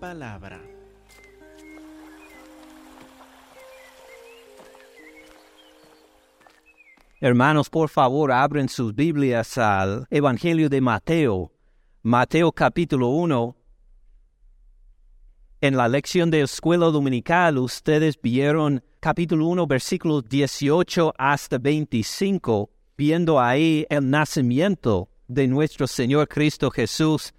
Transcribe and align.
palabra. 0.00 0.60
Hermanos, 7.20 7.68
por 7.68 7.90
favor, 7.90 8.32
abren 8.32 8.70
sus 8.70 8.94
Biblias 8.94 9.58
al 9.58 10.06
Evangelio 10.10 10.70
de 10.70 10.80
Mateo, 10.80 11.52
Mateo 12.02 12.50
capítulo 12.50 13.08
1. 13.08 13.56
En 15.60 15.76
la 15.76 15.86
lección 15.86 16.30
de 16.30 16.40
escuela 16.40 16.86
dominical 16.86 17.58
ustedes 17.58 18.18
vieron 18.18 18.82
capítulo 19.00 19.46
1 19.48 19.66
versículos 19.66 20.26
18 20.26 21.12
hasta 21.18 21.58
25, 21.58 22.70
viendo 22.96 23.38
ahí 23.38 23.84
el 23.90 24.08
nacimiento 24.08 25.10
de 25.28 25.46
nuestro 25.46 25.86
Señor 25.86 26.26
Cristo 26.26 26.70
Jesús. 26.70 27.34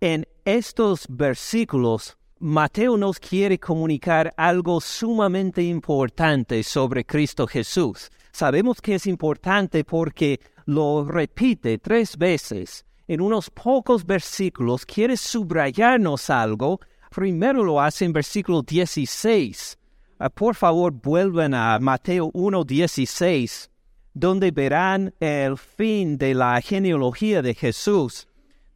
En 0.00 0.26
estos 0.44 1.06
versículos, 1.08 2.16
Mateo 2.38 2.96
nos 2.96 3.18
quiere 3.18 3.58
comunicar 3.58 4.34
algo 4.36 4.80
sumamente 4.80 5.62
importante 5.62 6.62
sobre 6.62 7.04
Cristo 7.04 7.46
Jesús. 7.46 8.10
Sabemos 8.30 8.82
que 8.82 8.96
es 8.96 9.06
importante 9.06 9.84
porque 9.84 10.40
lo 10.66 11.04
repite 11.04 11.78
tres 11.78 12.18
veces. 12.18 12.84
En 13.08 13.20
unos 13.20 13.48
pocos 13.48 14.04
versículos 14.04 14.84
quiere 14.84 15.16
subrayarnos 15.16 16.28
algo. 16.28 16.80
Primero 17.10 17.64
lo 17.64 17.80
hace 17.80 18.04
en 18.04 18.12
versículo 18.12 18.62
16. 18.62 19.78
Ah, 20.18 20.28
por 20.28 20.54
favor, 20.54 20.92
vuelvan 20.92 21.54
a 21.54 21.78
Mateo 21.78 22.30
1.16, 22.32 23.70
donde 24.12 24.50
verán 24.50 25.14
el 25.20 25.56
fin 25.56 26.18
de 26.18 26.34
la 26.34 26.60
genealogía 26.60 27.42
de 27.42 27.54
Jesús, 27.54 28.25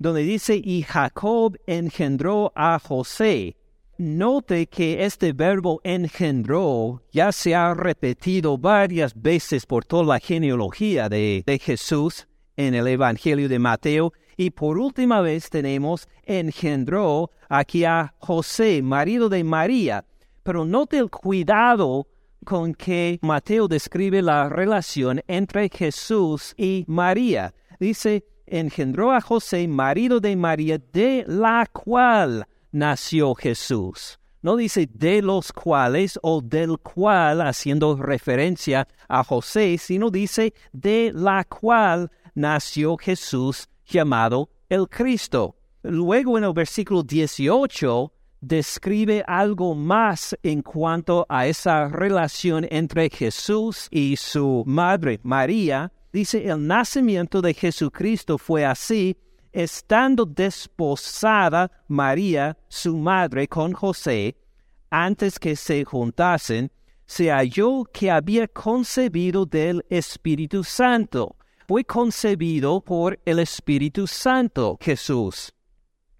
donde 0.01 0.23
dice, 0.23 0.61
y 0.63 0.83
Jacob 0.83 1.57
engendró 1.67 2.53
a 2.57 2.81
José 2.81 3.57
Note 4.03 4.67
que 4.69 5.05
este 5.05 5.35
verbo 5.35 5.79
engendró 5.85 7.03
ya 7.13 7.33
se 7.33 7.55
ha 7.55 7.75
repetido 7.75 8.57
varias 8.57 9.13
veces 9.15 9.67
por 9.67 9.85
toda 9.85 10.15
la 10.15 10.19
genealogía 10.19 11.11
de, 11.11 11.61
Jesús 11.63 12.27
en 12.57 12.75
el 12.75 12.87
Evangelio 12.87 13.47
de 13.47 13.59
Mateo. 13.59 14.15
Y 14.39 14.53
por 14.53 14.79
última 14.79 15.21
vez 15.21 15.51
tenemos 15.51 16.09
engendró 16.25 17.31
aquí 17.51 17.85
a 17.85 18.15
José, 18.21 18.81
marido 18.81 19.29
de 19.29 19.45
María. 19.45 20.07
Pero 20.43 20.65
note 20.65 20.97
el 20.97 21.11
cuidado 21.11 22.09
con 22.47 22.73
que 22.73 23.19
Mateo 23.21 23.69
describe 23.69 24.23
la 24.23 24.49
relación 24.49 25.21
entre 25.29 25.69
Jesús 25.69 26.55
y 26.57 26.87
María. 26.89 27.53
Dice, 27.79 28.25
engendró 28.51 29.13
a 29.13 29.21
José, 29.21 29.67
marido 29.69 30.21
de 30.21 30.37
María, 30.37 30.79
de 30.93 31.25
la 31.27 31.67
cual 31.73 32.47
nació 32.73 33.35
Jesús. 33.35 34.19
No 34.43 34.57
dice 34.57 34.89
de 34.93 35.21
los 35.21 35.53
cuales 35.53 36.19
o 36.23 36.41
del 36.41 36.79
cual, 36.79 37.43
haciendo 37.43 37.97
referencia 37.97 38.89
a 39.09 39.23
José, 39.23 39.77
sino 39.79 40.11
dice 40.11 40.55
de 40.73 41.13
la 41.15 41.45
cual 41.45 42.11
nació 42.35 42.97
Jesús 42.97 43.69
llamado 43.87 44.49
el 44.69 44.89
Cristo. 44.89 45.57
Luego 45.83 46.39
en 46.39 46.45
el 46.45 46.53
versículo 46.53 47.03
18 47.03 48.13
describe 48.41 49.23
algo 49.27 49.75
más 49.75 50.37
en 50.43 50.63
cuanto 50.63 51.27
a 51.29 51.47
esa 51.47 51.89
relación 51.89 52.67
entre 52.71 53.11
Jesús 53.11 53.89
y 53.91 54.17
su 54.17 54.63
madre 54.67 55.21
María. 55.23 55.93
Dice, 56.13 56.49
el 56.49 56.67
nacimiento 56.67 57.41
de 57.41 57.55
Jesucristo 57.55 58.37
fue 58.37 58.65
así 58.65 59.17
estando 59.53 60.25
desposada 60.25 61.71
María, 61.89 62.57
su 62.69 62.97
madre, 62.97 63.49
con 63.49 63.73
José, 63.73 64.37
antes 64.91 65.39
que 65.39 65.57
se 65.57 65.85
juntasen, 65.85 66.71
se 67.07 67.31
halló 67.31 67.85
que 67.93 68.11
había 68.11 68.47
concebido 68.49 69.47
del 69.47 69.85
Espíritu 69.89 70.63
Santo. 70.65 71.37
Fue 71.67 71.85
concebido 71.85 72.81
por 72.81 73.19
el 73.25 73.39
Espíritu 73.39 74.07
Santo 74.07 74.79
Jesús. 74.81 75.53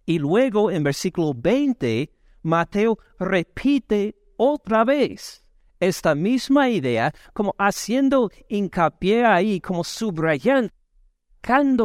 Y 0.07 0.19
luego 0.19 0.71
en 0.71 0.83
versículo 0.83 1.33
20, 1.35 2.13
Mateo 2.43 2.99
repite 3.19 4.17
otra 4.37 4.85
vez 4.85 5.45
esta 5.81 6.15
misma 6.15 6.69
idea, 6.69 7.13
como 7.33 7.55
haciendo 7.59 8.31
hincapié 8.49 9.25
ahí, 9.25 9.61
como 9.61 9.83
subrayando 9.83 10.71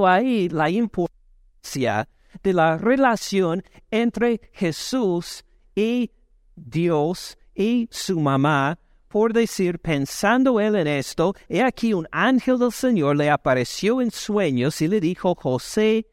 ahí 0.05 0.49
la 0.49 0.69
importancia 0.69 2.07
de 2.43 2.53
la 2.53 2.77
relación 2.77 3.63
entre 3.89 4.41
Jesús 4.53 5.43
y 5.73 6.11
Dios 6.55 7.37
y 7.55 7.87
su 7.89 8.19
mamá, 8.19 8.77
por 9.07 9.31
decir, 9.31 9.79
pensando 9.79 10.59
él 10.59 10.75
en 10.75 10.87
esto, 10.87 11.33
he 11.47 11.63
aquí 11.63 11.93
un 11.93 12.07
ángel 12.11 12.59
del 12.59 12.73
Señor 12.73 13.15
le 13.15 13.29
apareció 13.29 14.01
en 14.01 14.11
sueños 14.11 14.81
y 14.81 14.89
le 14.89 14.99
dijo, 14.99 15.35
José, 15.35 16.05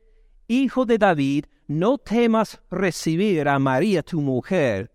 hijo 0.46 0.84
de 0.84 0.98
David, 0.98 1.46
no 1.66 1.98
temas 1.98 2.60
recibir 2.70 3.48
a 3.48 3.58
María 3.58 4.02
tu 4.02 4.20
mujer, 4.20 4.92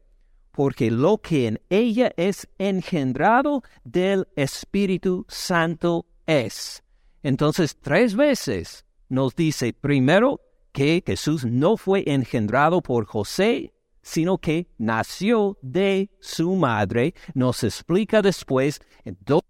porque 0.58 0.90
lo 0.90 1.20
que 1.20 1.46
en 1.46 1.62
ella 1.70 2.12
es 2.18 2.48
engendrado 2.58 3.62
del 3.84 4.28
Espíritu 4.36 5.24
Santo 5.30 6.08
es. 6.26 6.82
Entonces, 7.22 7.78
tres 7.80 8.16
veces 8.16 8.84
nos 9.08 9.36
dice, 9.36 9.72
primero, 9.74 10.42
que 10.72 11.04
Jesús 11.06 11.46
no 11.46 11.78
fue 11.78 12.04
engendrado 12.08 12.82
por 12.82 13.06
José, 13.06 13.76
sino 14.02 14.40
que 14.40 14.68
nació 14.80 15.60
de 15.62 16.10
su 16.20 16.56
madre. 16.56 17.14
Nos 17.36 17.64
explica 17.64 18.24
después, 18.24 18.82
dos 19.06 19.44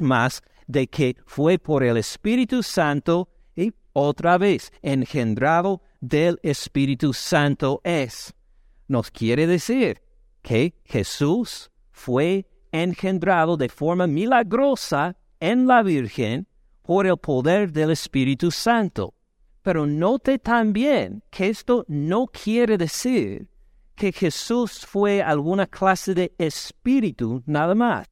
más, 0.00 0.42
de 0.66 0.86
que 0.86 1.18
fue 1.26 1.58
por 1.58 1.84
el 1.84 1.98
Espíritu 1.98 2.62
Santo 2.62 3.28
y 3.54 3.74
otra 3.92 4.38
vez 4.38 4.72
engendrado 4.80 5.82
del 6.00 6.40
Espíritu 6.42 7.12
Santo 7.12 7.82
es. 7.84 8.32
Nos 8.88 9.10
quiere 9.10 9.46
decir 9.46 10.05
que 10.46 10.74
Jesús 10.84 11.72
fue 11.90 12.46
engendrado 12.70 13.56
de 13.56 13.68
forma 13.68 14.06
milagrosa 14.06 15.16
en 15.40 15.66
la 15.66 15.82
Virgen 15.82 16.46
por 16.82 17.04
el 17.04 17.16
poder 17.16 17.72
del 17.72 17.90
Espíritu 17.90 18.52
Santo. 18.52 19.12
Pero 19.62 19.86
note 19.86 20.38
también 20.38 21.24
que 21.32 21.48
esto 21.48 21.84
no 21.88 22.28
quiere 22.28 22.78
decir 22.78 23.48
que 23.96 24.12
Jesús 24.12 24.86
fue 24.86 25.20
alguna 25.20 25.66
clase 25.66 26.14
de 26.14 26.32
espíritu 26.38 27.42
nada 27.44 27.74
más. 27.74 28.06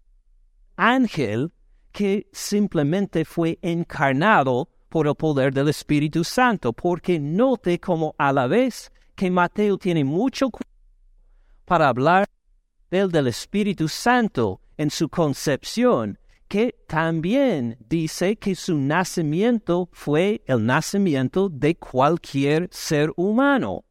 Ángel 0.75 1.53
que 1.93 2.27
simplemente 2.33 3.25
fue 3.25 3.61
encarnado 3.63 4.69
por 4.89 5.07
el 5.07 5.15
poder 5.15 5.55
del 5.55 5.69
Espíritu 5.69 6.25
Santo, 6.25 6.73
porque 6.73 7.21
note 7.21 7.79
como 7.79 8.13
a 8.19 8.33
la 8.33 8.49
vez 8.49 8.91
que 9.15 9.31
Mateo 9.31 9.79
tiene 9.79 10.03
mucho 10.03 10.51
para 11.65 11.89
hablar 11.89 12.27
del, 12.91 13.11
del 13.11 13.27
Espíritu 13.29 13.89
Santo 13.89 14.61
en 14.77 14.91
su 14.91 15.09
concepción, 15.09 16.19
que 16.49 16.75
también 16.87 17.77
dice 17.89 18.37
que 18.37 18.55
su 18.55 18.77
nacimiento 18.79 19.89
fue 19.93 20.43
el 20.47 20.65
nacimiento 20.65 21.49
de 21.49 21.75
cualquier 21.75 22.69
ser 22.71 23.13
humano. 23.17 23.85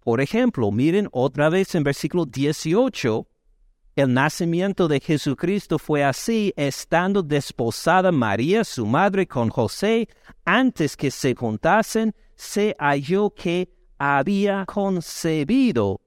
Por 0.00 0.20
ejemplo, 0.20 0.70
miren 0.70 1.08
otra 1.10 1.48
vez 1.48 1.74
en 1.74 1.82
versículo 1.82 2.24
18, 2.26 3.26
el 3.96 4.12
nacimiento 4.12 4.88
de 4.88 5.00
Jesucristo 5.00 5.78
fue 5.78 6.04
así, 6.04 6.52
estando 6.54 7.22
desposada 7.22 8.12
María, 8.12 8.62
su 8.62 8.86
madre, 8.86 9.26
con 9.26 9.48
José, 9.48 10.08
antes 10.44 10.96
que 10.96 11.10
se 11.10 11.34
juntasen, 11.34 12.14
se 12.34 12.76
halló 12.78 13.30
que 13.30 13.70
había 13.98 14.64
concebido 14.66 16.02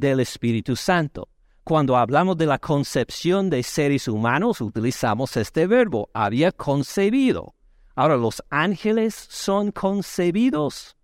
del 0.00 0.20
Espíritu 0.20 0.74
Santo. 0.74 1.28
Cuando 1.62 1.96
hablamos 1.96 2.36
de 2.36 2.46
la 2.46 2.58
concepción 2.58 3.50
de 3.50 3.62
seres 3.62 4.08
humanos, 4.08 4.60
utilizamos 4.60 5.36
este 5.36 5.66
verbo, 5.66 6.10
había 6.14 6.50
concebido. 6.50 7.54
Ahora, 7.94 8.16
¿los 8.16 8.42
ángeles 8.50 9.14
son 9.14 9.70
concebidos? 9.70 10.96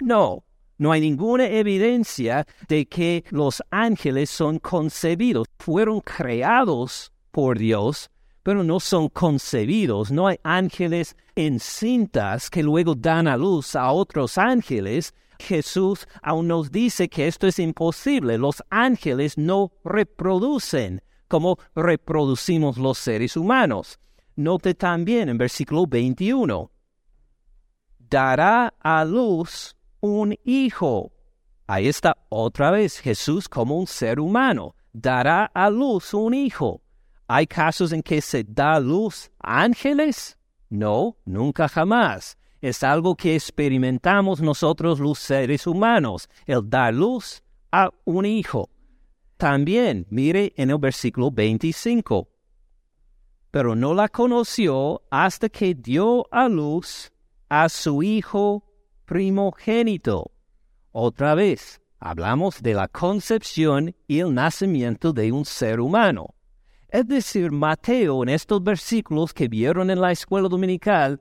No, 0.00 0.44
no 0.76 0.90
hay 0.90 1.00
ninguna 1.00 1.46
evidencia 1.46 2.46
de 2.68 2.86
que 2.86 3.24
los 3.30 3.62
ángeles 3.70 4.28
son 4.30 4.58
concebidos. 4.58 5.46
Fueron 5.60 6.00
creados 6.00 7.12
por 7.30 7.56
Dios, 7.56 8.10
pero 8.42 8.64
no 8.64 8.80
son 8.80 9.08
concebidos. 9.08 10.10
No 10.10 10.26
hay 10.26 10.38
ángeles 10.42 11.16
en 11.36 11.60
cintas 11.60 12.50
que 12.50 12.64
luego 12.64 12.96
dan 12.96 13.28
a 13.28 13.36
luz 13.36 13.76
a 13.76 13.92
otros 13.92 14.36
ángeles, 14.38 15.14
Jesús 15.42 16.08
aún 16.22 16.48
nos 16.48 16.72
dice 16.72 17.08
que 17.08 17.26
esto 17.26 17.46
es 17.46 17.58
imposible. 17.58 18.38
Los 18.38 18.62
ángeles 18.70 19.36
no 19.36 19.72
reproducen 19.84 21.02
como 21.28 21.58
reproducimos 21.74 22.78
los 22.78 22.96
seres 22.96 23.36
humanos. 23.36 23.98
Note 24.36 24.74
también 24.74 25.28
en 25.28 25.36
versículo 25.36 25.86
21, 25.86 26.70
dará 27.98 28.72
a 28.80 29.04
luz 29.04 29.76
un 30.00 30.34
hijo 30.44 31.12
Ahí 31.72 31.88
está 31.88 32.18
otra 32.28 32.70
vez 32.70 32.98
Jesús 32.98 33.48
como 33.48 33.78
un 33.78 33.86
ser 33.86 34.20
humano. 34.20 34.74
Dará 34.92 35.46
a 35.54 35.70
luz 35.70 36.12
un 36.12 36.34
hijo. 36.34 36.82
¿Hay 37.26 37.46
casos 37.46 37.92
en 37.92 38.02
que 38.02 38.20
se 38.20 38.44
da 38.44 38.78
luz 38.78 39.30
ángeles? 39.38 40.36
No, 40.68 41.16
nunca 41.24 41.68
jamás. 41.68 42.36
Es 42.62 42.84
algo 42.84 43.16
que 43.16 43.34
experimentamos 43.34 44.40
nosotros 44.40 45.00
los 45.00 45.18
seres 45.18 45.66
humanos, 45.66 46.28
el 46.46 46.70
dar 46.70 46.94
luz 46.94 47.42
a 47.72 47.90
un 48.04 48.24
hijo. 48.24 48.70
También, 49.36 50.06
mire 50.10 50.52
en 50.56 50.70
el 50.70 50.78
versículo 50.78 51.32
25. 51.32 52.28
Pero 53.50 53.74
no 53.74 53.94
la 53.94 54.08
conoció 54.08 55.02
hasta 55.10 55.48
que 55.48 55.74
dio 55.74 56.24
a 56.30 56.48
luz 56.48 57.10
a 57.48 57.68
su 57.68 58.00
hijo 58.04 58.62
primogénito. 59.06 60.30
Otra 60.92 61.34
vez, 61.34 61.80
hablamos 61.98 62.62
de 62.62 62.74
la 62.74 62.86
concepción 62.86 63.92
y 64.06 64.20
el 64.20 64.32
nacimiento 64.32 65.12
de 65.12 65.32
un 65.32 65.44
ser 65.44 65.80
humano. 65.80 66.36
Es 66.88 67.08
decir, 67.08 67.50
Mateo 67.50 68.22
en 68.22 68.28
estos 68.28 68.62
versículos 68.62 69.34
que 69.34 69.48
vieron 69.48 69.90
en 69.90 70.00
la 70.00 70.12
escuela 70.12 70.48
dominical 70.48 71.20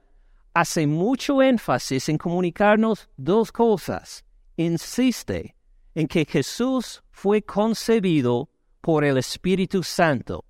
hace 0.54 0.88
mucho 0.88 1.42
énfasis 1.42 2.10
en 2.10 2.18
comunicarnos 2.18 3.10
dos 3.18 3.52
cosas. 3.52 4.24
Insiste 4.58 5.56
en 5.96 6.08
que 6.08 6.26
Jesús 6.26 7.04
fue 7.12 7.42
concebido 7.42 8.50
por 8.82 9.04
el 9.04 9.18
Espíritu 9.18 9.84
Santo. 9.84 10.46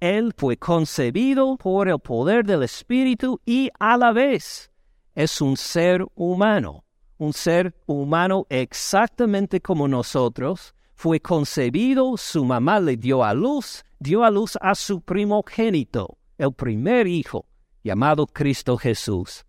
Él 0.00 0.32
fue 0.36 0.56
concebido 0.56 1.56
por 1.56 1.88
el 1.88 1.98
poder 1.98 2.44
del 2.44 2.62
Espíritu 2.62 3.40
y 3.44 3.70
a 3.78 3.96
la 3.96 4.12
vez 4.12 4.70
es 5.18 5.40
un 5.40 5.56
ser 5.56 6.06
humano, 6.14 6.84
un 7.16 7.32
ser 7.32 7.74
humano 7.86 8.46
exactamente 8.48 9.60
como 9.60 9.88
nosotros. 9.88 10.74
Fue 10.94 11.18
concebido, 11.18 12.16
su 12.16 12.44
mamá 12.44 12.78
le 12.78 12.96
dio 12.96 13.24
a 13.24 13.34
luz, 13.34 13.84
dio 13.98 14.22
a 14.22 14.30
luz 14.30 14.56
a 14.60 14.76
su 14.76 15.00
primogénito, 15.00 16.18
el 16.38 16.52
primer 16.52 17.08
hijo, 17.08 17.47
llamado 17.88 18.26
Cristo 18.26 18.76
Jesús. 18.76 19.46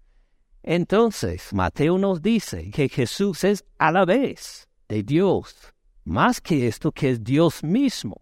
Entonces, 0.63 1.51
Mateo 1.51 1.97
nos 1.97 2.21
dice 2.21 2.71
que 2.71 2.87
Jesús 2.87 3.43
es 3.43 3.65
a 3.77 3.91
la 3.91 4.05
vez 4.05 4.69
de 4.87 5.03
Dios, 5.03 5.73
más 6.05 6.39
que 6.39 6.65
esto 6.65 6.93
que 6.93 7.09
es 7.09 7.21
Dios 7.21 7.61
mismo, 7.65 8.15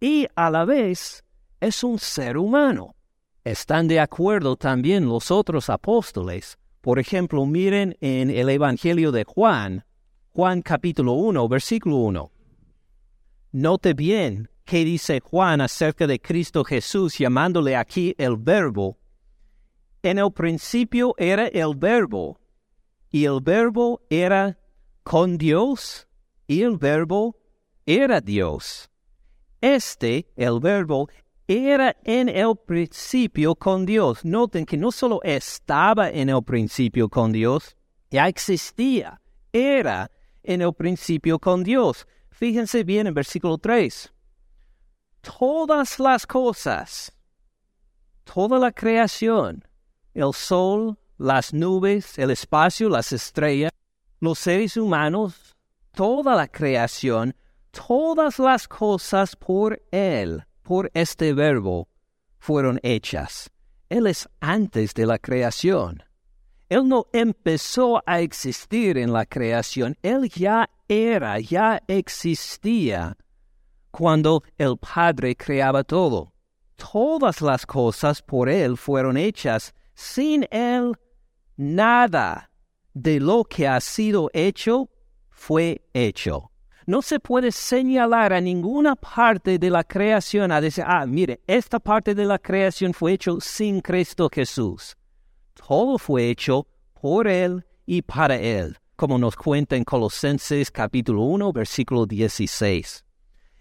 y 0.00 0.26
a 0.34 0.50
la 0.50 0.64
vez 0.64 1.22
es 1.60 1.84
un 1.84 2.00
ser 2.00 2.36
humano. 2.36 2.96
Están 3.44 3.86
de 3.86 4.00
acuerdo 4.00 4.56
también 4.56 5.08
los 5.08 5.30
otros 5.30 5.70
apóstoles. 5.70 6.58
Por 6.80 6.98
ejemplo, 6.98 7.46
miren 7.46 7.96
en 8.00 8.28
el 8.28 8.48
Evangelio 8.48 9.12
de 9.12 9.22
Juan, 9.22 9.84
Juan 10.32 10.62
capítulo 10.62 11.12
1, 11.12 11.48
versículo 11.48 11.96
1. 11.98 12.32
Note 13.52 13.94
bien 13.94 14.50
qué 14.64 14.84
dice 14.84 15.20
Juan 15.20 15.60
acerca 15.60 16.08
de 16.08 16.20
Cristo 16.20 16.64
Jesús 16.64 17.18
llamándole 17.18 17.76
aquí 17.76 18.16
el 18.18 18.36
verbo. 18.36 18.99
En 20.02 20.18
el 20.18 20.32
principio 20.32 21.14
era 21.18 21.46
el 21.48 21.74
verbo, 21.76 22.40
y 23.10 23.26
el 23.26 23.40
verbo 23.42 24.00
era 24.08 24.58
con 25.02 25.36
Dios, 25.36 26.08
y 26.46 26.62
el 26.62 26.78
verbo 26.78 27.36
era 27.84 28.20
Dios. 28.20 28.88
Este, 29.60 30.26
el 30.36 30.58
verbo, 30.60 31.08
era 31.46 31.96
en 32.04 32.28
el 32.28 32.56
principio 32.56 33.54
con 33.54 33.84
Dios. 33.84 34.24
Noten 34.24 34.64
que 34.64 34.76
no 34.76 34.90
solo 34.90 35.20
estaba 35.22 36.08
en 36.08 36.30
el 36.30 36.42
principio 36.44 37.08
con 37.08 37.32
Dios, 37.32 37.76
ya 38.10 38.28
existía, 38.28 39.20
era 39.52 40.10
en 40.42 40.62
el 40.62 40.72
principio 40.72 41.38
con 41.38 41.62
Dios. 41.62 42.06
Fíjense 42.30 42.84
bien 42.84 43.06
en 43.06 43.14
versículo 43.14 43.58
3. 43.58 44.12
Todas 45.20 45.98
las 45.98 46.26
cosas, 46.26 47.12
toda 48.24 48.58
la 48.58 48.72
creación, 48.72 49.62
el 50.14 50.32
sol, 50.32 50.98
las 51.18 51.52
nubes, 51.52 52.18
el 52.18 52.30
espacio, 52.30 52.88
las 52.88 53.12
estrellas, 53.12 53.72
los 54.20 54.38
seres 54.38 54.76
humanos, 54.76 55.56
toda 55.92 56.34
la 56.34 56.48
creación, 56.48 57.34
todas 57.70 58.38
las 58.38 58.68
cosas 58.68 59.36
por 59.36 59.82
Él, 59.90 60.44
por 60.62 60.90
este 60.94 61.32
verbo, 61.32 61.88
fueron 62.38 62.80
hechas. 62.82 63.50
Él 63.88 64.06
es 64.06 64.28
antes 64.40 64.94
de 64.94 65.06
la 65.06 65.18
creación. 65.18 66.02
Él 66.68 66.86
no 66.88 67.06
empezó 67.12 68.02
a 68.06 68.20
existir 68.20 68.96
en 68.96 69.12
la 69.12 69.26
creación, 69.26 69.96
Él 70.02 70.30
ya 70.30 70.70
era, 70.88 71.40
ya 71.40 71.82
existía 71.88 73.16
cuando 73.90 74.42
el 74.56 74.76
Padre 74.78 75.36
creaba 75.36 75.82
todo. 75.84 76.32
Todas 76.76 77.40
las 77.40 77.66
cosas 77.66 78.22
por 78.22 78.48
Él 78.48 78.76
fueron 78.76 79.16
hechas. 79.16 79.74
Sin 80.02 80.46
Él, 80.50 80.96
nada 81.58 82.50
de 82.94 83.20
lo 83.20 83.44
que 83.44 83.68
ha 83.68 83.78
sido 83.82 84.30
hecho 84.32 84.88
fue 85.28 85.82
hecho. 85.92 86.50
No 86.86 87.02
se 87.02 87.20
puede 87.20 87.52
señalar 87.52 88.32
a 88.32 88.40
ninguna 88.40 88.96
parte 88.96 89.58
de 89.58 89.68
la 89.68 89.84
creación 89.84 90.52
a 90.52 90.60
decir, 90.62 90.84
ah, 90.86 91.04
mire, 91.04 91.42
esta 91.46 91.78
parte 91.78 92.14
de 92.14 92.24
la 92.24 92.38
creación 92.38 92.94
fue 92.94 93.12
hecho 93.12 93.40
sin 93.42 93.82
Cristo 93.82 94.30
Jesús. 94.32 94.96
Todo 95.52 95.98
fue 95.98 96.30
hecho 96.30 96.66
por 96.98 97.28
Él 97.28 97.62
y 97.84 98.00
para 98.00 98.36
Él, 98.36 98.78
como 98.96 99.18
nos 99.18 99.36
cuenta 99.36 99.76
en 99.76 99.84
Colosenses 99.84 100.70
capítulo 100.70 101.24
1, 101.24 101.52
versículo 101.52 102.06
16. 102.06 103.04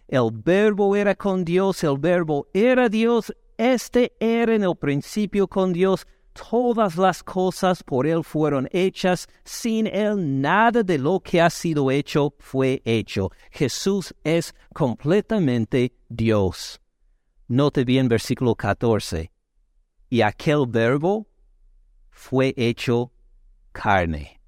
El 0.07 0.29
verbo 0.31 0.95
era 0.95 1.15
con 1.15 1.43
Dios, 1.43 1.83
el 1.83 1.97
verbo 1.97 2.47
era 2.53 2.87
Dios, 2.87 3.35
este 3.57 4.13
era 4.21 4.55
en 4.55 4.63
el 4.63 4.77
principio 4.77 5.45
con 5.45 5.73
Dios, 5.73 6.07
todas 6.33 6.97
las 6.97 7.23
cosas 7.23 7.83
por 7.83 8.07
Él 8.07 8.23
fueron 8.23 8.67
hechas, 8.71 9.27
sin 9.43 9.87
Él 9.87 10.41
nada 10.41 10.83
de 10.83 10.97
lo 10.97 11.19
que 11.19 11.41
ha 11.41 11.49
sido 11.49 11.91
hecho 11.91 12.33
fue 12.39 12.81
hecho. 12.85 13.31
Jesús 13.51 14.13
es 14.23 14.53
completamente 14.73 15.93
Dios. 16.07 16.79
Note 17.47 17.83
bien 17.83 18.07
versículo 18.07 18.55
14. 18.55 19.31
Y 20.09 20.21
aquel 20.21 20.65
verbo 20.67 21.27
fue 22.09 22.53
hecho 22.57 23.11
carne. 23.71 24.39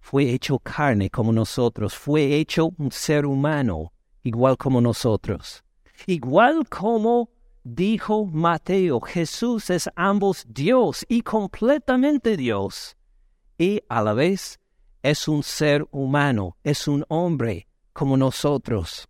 Fue 0.00 0.30
hecho 0.30 0.58
carne 0.58 1.10
como 1.10 1.32
nosotros, 1.32 1.94
fue 1.94 2.36
hecho 2.36 2.70
un 2.78 2.92
ser 2.92 3.26
humano, 3.26 3.92
igual 4.22 4.56
como 4.56 4.80
nosotros. 4.80 5.64
Igual 6.06 6.68
como 6.68 7.30
dijo 7.66 8.26
Mateo, 8.26 9.00
Jesús 9.00 9.70
es 9.70 9.90
ambos 9.96 10.44
Dios 10.48 11.04
y 11.08 11.22
completamente 11.22 12.36
Dios. 12.36 12.96
Y 13.58 13.82
a 13.88 14.02
la 14.02 14.12
vez 14.12 14.60
es 15.02 15.26
un 15.26 15.42
ser 15.42 15.84
humano, 15.90 16.56
es 16.62 16.86
un 16.86 17.04
hombre 17.08 17.66
como 17.92 18.16
nosotros. 18.16 19.08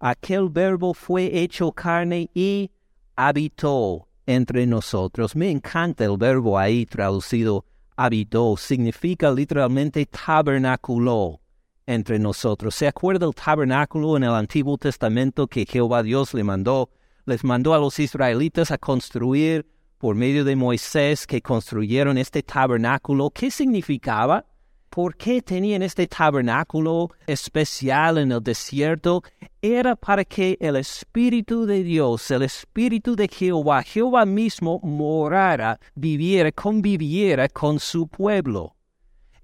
Aquel 0.00 0.48
verbo 0.48 0.92
fue 0.92 1.38
hecho 1.38 1.70
carne 1.70 2.28
y 2.34 2.72
habitó 3.14 4.08
entre 4.26 4.66
nosotros. 4.66 5.36
Me 5.36 5.50
encanta 5.50 6.04
el 6.04 6.16
verbo 6.16 6.58
ahí 6.58 6.84
traducido 6.84 7.64
habitó. 7.96 8.56
Significa 8.56 9.30
literalmente 9.30 10.04
tabernaculó 10.06 11.40
entre 11.86 12.18
nosotros. 12.18 12.74
¿Se 12.74 12.88
acuerda 12.88 13.26
el 13.26 13.34
tabernáculo 13.34 14.16
en 14.16 14.24
el 14.24 14.34
Antiguo 14.34 14.76
Testamento 14.78 15.46
que 15.46 15.64
Jehová 15.64 16.02
Dios 16.02 16.34
le 16.34 16.42
mandó? 16.42 16.90
Les 17.24 17.44
mandó 17.44 17.72
a 17.74 17.78
los 17.78 17.98
israelitas 18.00 18.70
a 18.72 18.78
construir 18.78 19.66
por 19.98 20.16
medio 20.16 20.44
de 20.44 20.56
Moisés 20.56 21.26
que 21.26 21.40
construyeron 21.40 22.18
este 22.18 22.42
tabernáculo. 22.42 23.30
¿Qué 23.30 23.50
significaba? 23.50 24.44
¿Por 24.90 25.16
qué 25.16 25.40
tenían 25.40 25.82
este 25.82 26.08
tabernáculo 26.08 27.10
especial 27.26 28.18
en 28.18 28.32
el 28.32 28.42
desierto? 28.42 29.22
Era 29.62 29.94
para 29.94 30.24
que 30.24 30.58
el 30.60 30.74
Espíritu 30.74 31.64
de 31.64 31.84
Dios, 31.84 32.30
el 32.32 32.42
Espíritu 32.42 33.14
de 33.14 33.28
Jehová, 33.28 33.84
Jehová 33.84 34.26
mismo 34.26 34.80
morara, 34.82 35.78
viviera, 35.94 36.50
conviviera 36.50 37.48
con 37.48 37.78
su 37.78 38.08
pueblo. 38.08 38.74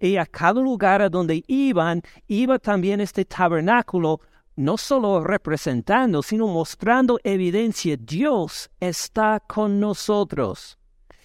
Y 0.01 0.17
a 0.17 0.27
cada 0.27 0.61
lugar 0.61 1.01
a 1.01 1.09
donde 1.09 1.45
iban, 1.47 2.03
iba 2.27 2.59
también 2.59 3.01
este 3.01 3.25
tabernáculo, 3.25 4.21
no 4.59 4.77
solo 4.77 5.23
representando, 5.23 6.21
sino 6.21 6.49
mostrando 6.49 7.21
evidencia, 7.23 7.97
Dios 7.97 8.69
está 8.81 9.39
con 9.39 9.79
nosotros. 9.79 10.77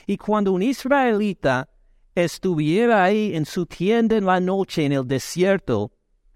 Y 0.05 0.17
cuando 0.17 0.51
un 0.51 0.61
israelita 0.61 1.67
estuviera 2.13 3.03
ahí 3.03 3.35
en 3.35 3.45
su 3.45 3.65
tienda 3.65 4.17
en 4.17 4.25
la 4.25 4.39
noche 4.39 4.85
en 4.85 4.91
el 4.91 5.07
desierto, 5.07 5.91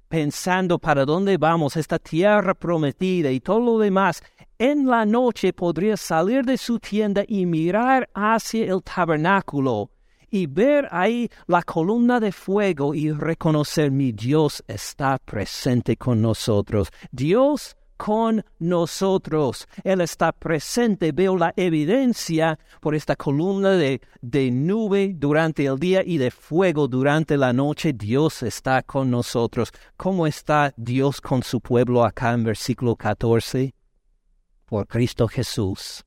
pensando 0.08 0.80
para 0.80 1.06
dónde 1.06 1.38
vamos, 1.38 1.77
esta 1.77 2.00
tierra 2.00 2.56
prometida 2.56 3.32
y 3.32 3.42
todo 3.42 3.60
lo 3.60 3.77
demás, 3.77 4.24
en 4.58 4.88
la 4.88 5.06
noche 5.06 5.54
podría 5.54 5.98
salir 5.98 6.46
de 6.46 6.58
su 6.58 6.80
tienda 6.80 7.24
y 7.27 7.46
mirar 7.46 8.10
hacia 8.16 8.66
el 8.74 8.82
tabernáculo 8.82 9.92
y 10.38 10.46
ver 10.46 10.88
ahí 10.91 11.29
la 11.48 11.63
columna 11.63 12.20
de 12.20 12.32
fuego 12.32 12.94
y 12.94 13.12
reconocer 13.12 13.89
mi 13.89 14.12
Dios 14.12 14.63
está 14.67 15.17
presente 15.17 15.98
con 15.98 16.22
nosotros. 16.22 16.89
Dios 17.12 17.75
con 17.98 18.46
nosotros. 18.60 19.67
Él 19.84 20.01
está 20.01 20.32
presente. 20.32 21.12
Veo 21.12 21.36
la 21.36 21.53
evidencia 21.56 22.60
por 22.79 22.94
esta 22.94 23.15
columna 23.15 23.72
de, 23.72 24.00
de, 24.22 24.51
nube 24.51 25.13
durante 25.15 25.65
el 25.65 25.79
día 25.79 26.03
y 26.06 26.20
de 26.20 26.29
fuego 26.29 26.88
durante 26.88 27.36
la 27.36 27.51
noche. 27.51 27.94
Dios 27.94 28.44
está 28.44 28.84
con 28.84 29.10
nosotros. 29.10 29.72
¿Cómo 29.98 30.27
está 30.27 30.72
Dios 30.77 31.20
con 31.20 31.41
su 31.41 31.60
pueblo 31.60 32.06
acá 32.06 32.34
en 32.34 32.44
versículo 32.44 32.96
14? 32.96 33.74
Por 34.67 34.86
Cristo 34.86 35.27
Jesús. 35.27 36.06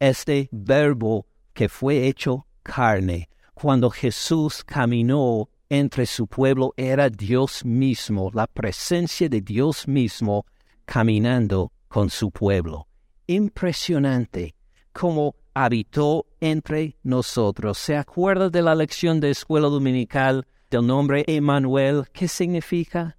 Este 0.00 0.48
verbo 0.50 1.26
que 1.52 1.68
fue 1.68 2.08
hecho 2.08 2.48
carne. 2.64 3.28
Cuando 3.54 3.88
Jesús 3.90 4.62
caminó 4.64 5.48
entre 5.68 6.06
su 6.06 6.26
pueblo 6.26 6.74
era 6.76 7.08
Dios 7.08 7.64
mismo, 7.64 8.30
la 8.34 8.46
presencia 8.46 9.28
de 9.28 9.40
Dios 9.40 9.88
mismo 9.88 10.44
caminando 10.84 11.72
con 11.88 12.10
su 12.10 12.30
pueblo. 12.30 12.86
Impresionante 13.26 14.54
cómo 14.92 15.34
habitó 15.54 16.26
entre 16.40 16.96
nosotros. 17.02 17.78
¿Se 17.78 17.96
acuerda 17.96 18.50
de 18.50 18.62
la 18.62 18.74
lección 18.74 19.20
de 19.20 19.30
escuela 19.30 19.68
dominical 19.68 20.46
del 20.70 20.86
nombre 20.86 21.24
Emmanuel? 21.26 22.04
¿Qué 22.12 22.28
significa? 22.28 23.16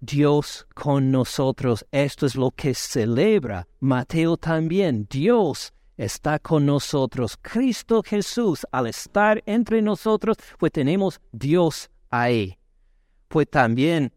Dios 0.00 0.66
con 0.74 1.10
nosotros. 1.10 1.84
Esto 1.90 2.26
es 2.26 2.36
lo 2.36 2.50
que 2.50 2.74
celebra 2.74 3.66
Mateo 3.80 4.36
también. 4.36 5.06
Dios 5.10 5.72
está 6.00 6.38
con 6.38 6.64
nosotros. 6.64 7.36
Cristo 7.40 8.02
Jesús, 8.02 8.66
al 8.72 8.86
estar 8.86 9.42
entre 9.44 9.82
nosotros, 9.82 10.38
pues 10.58 10.72
tenemos 10.72 11.20
Dios 11.30 11.90
ahí. 12.08 12.58
Pues 13.28 13.48
también 13.50 14.12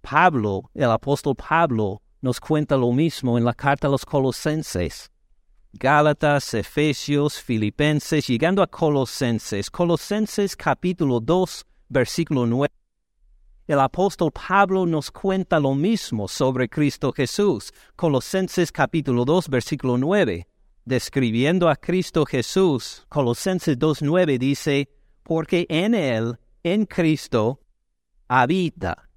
Pablo, 0.00 0.70
el 0.74 0.90
apóstol 0.90 1.36
Pablo, 1.36 2.02
nos 2.20 2.40
cuenta 2.40 2.76
lo 2.76 2.90
mismo 2.90 3.38
en 3.38 3.44
la 3.44 3.54
carta 3.54 3.86
a 3.86 3.90
los 3.90 4.04
colosenses. 4.04 5.10
Gálatas, 5.72 6.52
Efesios, 6.54 7.40
Filipenses, 7.40 8.26
llegando 8.26 8.62
a 8.62 8.66
Colosenses. 8.66 9.70
Colosenses 9.70 10.56
capítulo 10.56 11.20
2, 11.20 11.64
versículo 11.88 12.46
9. 12.46 12.72
El 13.66 13.80
apóstol 13.80 14.30
Pablo 14.32 14.84
nos 14.84 15.10
cuenta 15.10 15.60
lo 15.60 15.74
mismo 15.74 16.26
sobre 16.28 16.68
Cristo 16.68 17.12
Jesús. 17.12 17.72
Colosenses 17.94 18.72
capítulo 18.72 19.24
2, 19.24 19.48
versículo 19.48 19.96
9. 19.96 20.46
Describiendo 20.84 21.68
a 21.68 21.76
Cristo 21.76 22.26
Jesús, 22.26 23.06
Colosenses 23.08 23.78
2.9 23.78 24.38
dice, 24.38 24.90
porque 25.22 25.66
en 25.70 25.94
Él, 25.94 26.38
en 26.62 26.84
Cristo, 26.84 27.60
habita 28.28 29.08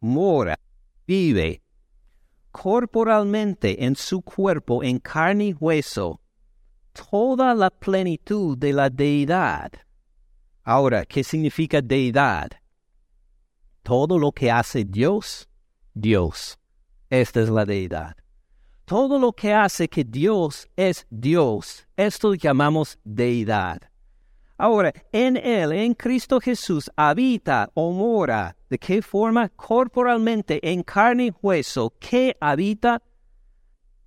mora, 0.00 0.58
vive 1.06 1.62
corporalmente 2.50 3.84
en 3.84 3.96
su 3.96 4.22
cuerpo, 4.22 4.84
en 4.84 4.98
carne 4.98 5.46
y 5.46 5.52
hueso, 5.54 6.20
toda 6.92 7.54
la 7.54 7.70
plenitud 7.70 8.56
de 8.56 8.72
la 8.72 8.90
deidad. 8.90 9.72
Ahora, 10.62 11.04
¿qué 11.04 11.24
significa 11.24 11.80
deidad? 11.82 12.50
Todo 13.82 14.18
lo 14.18 14.30
que 14.30 14.50
hace 14.50 14.84
Dios, 14.84 15.48
Dios. 15.94 16.58
Esta 17.10 17.40
es 17.40 17.48
la 17.48 17.64
deidad. 17.64 18.16
Todo 18.84 19.18
lo 19.18 19.32
que 19.32 19.54
hace 19.54 19.88
que 19.88 20.04
Dios 20.04 20.68
es 20.76 21.06
Dios, 21.08 21.86
esto 21.96 22.34
llamamos 22.34 22.98
deidad. 23.02 23.80
Ahora, 24.58 24.92
en 25.10 25.38
Él, 25.38 25.72
en 25.72 25.94
Cristo 25.94 26.38
Jesús, 26.38 26.90
habita 26.94 27.70
o 27.72 27.92
mora. 27.92 28.54
¿De 28.68 28.78
qué 28.78 29.00
forma? 29.00 29.48
Corporalmente, 29.48 30.60
en 30.70 30.82
carne 30.82 31.26
y 31.26 31.32
hueso, 31.40 31.94
que 31.98 32.36
habita 32.38 33.02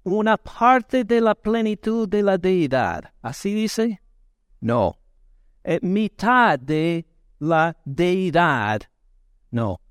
una 0.03 0.37
parte 0.37 1.03
de 1.03 1.21
la 1.21 1.33
plenitud 1.33 2.07
de 2.07 2.21
la 2.21 2.37
deidad. 2.37 3.11
¿Así 3.23 3.55
dice? 3.55 3.99
No. 4.61 4.95
Eh, 5.63 5.79
mitad 5.81 6.59
de 6.59 7.05
la 7.39 7.75
deidad. 7.83 8.81
No. 9.49 9.81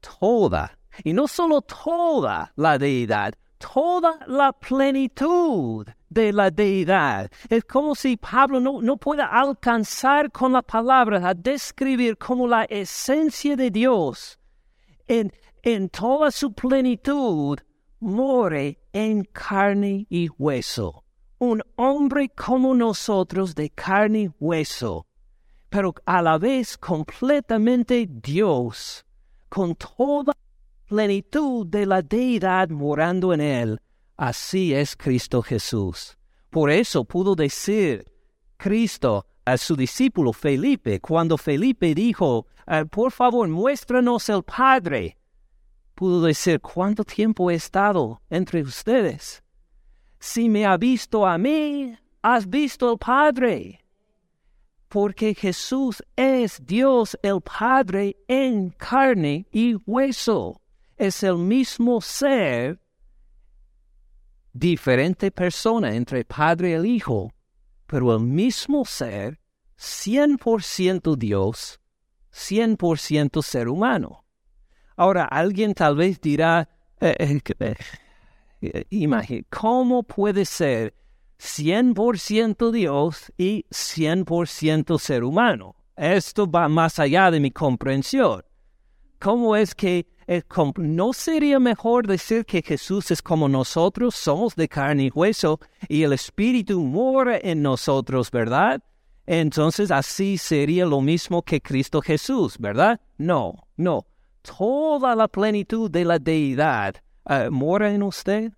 Toda. 0.00 0.78
Y 1.02 1.12
no 1.12 1.26
solo 1.26 1.60
toda 1.60 2.52
la 2.56 2.78
deidad, 2.78 3.34
toda 3.62 4.18
la 4.26 4.52
plenitud 4.52 5.86
de 6.08 6.32
la 6.32 6.50
deidad. 6.50 7.30
Es 7.48 7.64
como 7.64 7.94
si 7.94 8.16
Pablo 8.16 8.60
no, 8.60 8.82
no 8.82 8.96
pueda 8.96 9.26
alcanzar 9.26 10.30
con 10.30 10.52
la 10.52 10.62
palabra 10.62 11.28
a 11.28 11.34
describir 11.34 12.16
como 12.18 12.48
la 12.48 12.64
esencia 12.64 13.56
de 13.56 13.70
Dios 13.70 14.38
en, 15.06 15.32
en 15.62 15.88
toda 15.88 16.30
su 16.30 16.52
plenitud 16.52 17.58
more 18.00 18.78
en 18.92 19.24
carne 19.24 20.06
y 20.10 20.28
hueso. 20.38 21.04
Un 21.38 21.62
hombre 21.76 22.28
como 22.30 22.74
nosotros 22.74 23.54
de 23.54 23.70
carne 23.70 24.22
y 24.22 24.30
hueso, 24.38 25.06
pero 25.70 25.94
a 26.04 26.22
la 26.22 26.38
vez 26.38 26.76
completamente 26.76 28.08
Dios, 28.08 29.04
con 29.48 29.74
toda 29.74 30.32
plenitud 30.92 31.66
de 31.68 31.86
la 31.86 32.02
deidad 32.02 32.68
morando 32.68 33.32
en 33.32 33.40
él. 33.40 33.80
Así 34.14 34.74
es 34.74 34.94
Cristo 34.94 35.40
Jesús. 35.40 36.18
Por 36.50 36.70
eso 36.70 37.02
pudo 37.06 37.34
decir 37.34 38.04
Cristo 38.58 39.24
a 39.46 39.56
su 39.56 39.74
discípulo 39.74 40.34
Felipe, 40.34 41.00
cuando 41.00 41.38
Felipe 41.38 41.94
dijo, 41.94 42.46
ah, 42.66 42.84
por 42.84 43.10
favor, 43.10 43.48
muéstranos 43.48 44.28
el 44.28 44.42
Padre, 44.42 45.16
pudo 45.94 46.20
decir, 46.20 46.60
¿cuánto 46.60 47.04
tiempo 47.04 47.50
he 47.50 47.54
estado 47.54 48.20
entre 48.28 48.60
ustedes? 48.60 49.42
Si 50.20 50.50
me 50.50 50.66
ha 50.66 50.76
visto 50.76 51.26
a 51.26 51.38
mí, 51.38 51.96
has 52.20 52.46
visto 52.46 52.90
al 52.90 52.98
Padre. 52.98 53.80
Porque 54.88 55.34
Jesús 55.34 56.02
es 56.16 56.60
Dios 56.66 57.16
el 57.22 57.40
Padre 57.40 58.14
en 58.28 58.68
carne 58.68 59.46
y 59.50 59.74
hueso 59.86 60.61
es 61.06 61.24
el 61.24 61.36
mismo 61.36 62.00
ser, 62.00 62.78
diferente 64.52 65.32
persona 65.32 65.94
entre 65.94 66.24
Padre 66.24 66.70
y 66.70 66.72
el 66.74 66.86
Hijo, 66.86 67.32
pero 67.88 68.14
el 68.14 68.20
mismo 68.20 68.84
ser, 68.84 69.40
100% 69.76 71.16
Dios, 71.16 71.80
100% 72.32 73.42
ser 73.42 73.68
humano. 73.68 74.24
Ahora, 74.96 75.24
alguien 75.24 75.74
tal 75.74 75.96
vez 75.96 76.20
dirá, 76.20 76.68
eh, 77.00 77.40
eh, 77.58 77.74
eh 78.60 79.44
¿cómo 79.50 80.04
puede 80.04 80.44
ser 80.44 80.94
100% 81.40 82.70
Dios 82.70 83.32
y 83.36 83.64
100% 83.70 85.00
ser 85.00 85.24
humano? 85.24 85.74
Esto 85.96 86.48
va 86.48 86.68
más 86.68 87.00
allá 87.00 87.32
de 87.32 87.40
mi 87.40 87.50
comprensión. 87.50 88.44
¿Cómo 89.18 89.56
es 89.56 89.74
que 89.74 90.11
¿no 90.76 91.12
sería 91.12 91.58
mejor 91.58 92.06
decir 92.06 92.44
que 92.44 92.62
Jesús 92.62 93.10
es 93.10 93.22
como 93.22 93.48
nosotros, 93.48 94.14
somos 94.14 94.54
de 94.54 94.68
carne 94.68 95.04
y 95.04 95.10
hueso, 95.10 95.60
y 95.88 96.02
el 96.02 96.12
Espíritu 96.12 96.80
mora 96.80 97.38
en 97.42 97.62
nosotros, 97.62 98.30
¿verdad? 98.30 98.82
Entonces 99.26 99.90
así 99.90 100.38
sería 100.38 100.86
lo 100.86 101.00
mismo 101.00 101.42
que 101.42 101.60
Cristo 101.60 102.00
Jesús, 102.00 102.58
¿verdad? 102.58 103.00
No, 103.18 103.54
no. 103.76 104.06
Toda 104.42 105.14
la 105.14 105.28
plenitud 105.28 105.90
de 105.90 106.04
la 106.04 106.18
deidad 106.18 106.96
eh, 107.28 107.48
mora 107.50 107.92
en 107.92 108.02
usted. 108.02 108.52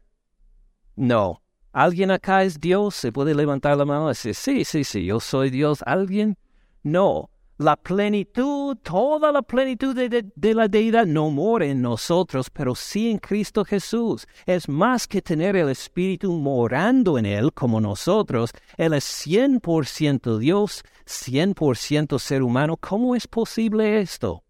No. 0.97 1.43
¿Alguien 1.73 2.11
acá 2.11 2.45
es 2.45 2.59
Dios? 2.59 2.95
¿Se 2.95 3.13
puede 3.13 3.35
levantar 3.35 3.77
la 3.77 3.85
mano 3.85 4.07
y 4.07 4.09
decir, 4.09 4.35
sí, 4.35 4.65
sí, 4.65 4.85
sí, 4.85 5.05
yo 5.05 5.21
soy 5.21 5.51
Dios? 5.51 5.83
¿Alguien? 5.85 6.39
No 6.83 7.31
la 7.59 7.77
plenitud, 7.77 8.77
toda 8.83 9.31
la 9.31 9.43
plenitud 9.43 9.95
de, 9.95 10.55
la 10.55 10.67
deidad 10.67 11.07
no 11.07 11.31
mora 11.31 11.67
en 11.67 11.83
nosotros, 11.83 12.51
pero 12.51 12.75
sí 12.75 13.11
en 13.11 13.19
Cristo 13.19 13.65
Jesús. 13.65 14.27
Es 14.45 14.69
más 14.69 15.07
que 15.07 15.23
tener 15.23 15.55
el 15.57 15.69
Espíritu 15.69 16.33
morando 16.33 17.17
en 17.17 17.27
Él 17.27 17.53
como 17.53 17.81
nosotros. 17.81 18.51
Él 18.77 18.95
es 18.95 19.05
100% 19.05 20.39
Dios, 20.39 20.83
100% 21.07 22.19
ser 22.19 22.43
humano. 22.43 22.77
¿Cómo 22.77 23.15
es 23.15 23.29
posible 23.29 24.01
esto? 24.01 24.43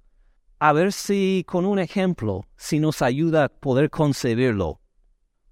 A 0.59 0.73
ver 0.73 0.93
si 0.93 1.45
con 1.47 1.67
un 1.67 1.79
ejemplo, 1.79 2.47
si 2.57 2.81
nos 2.81 3.03
ayuda 3.03 3.45
a 3.45 3.49
poder 3.49 3.91
concebirlo. 3.91 4.81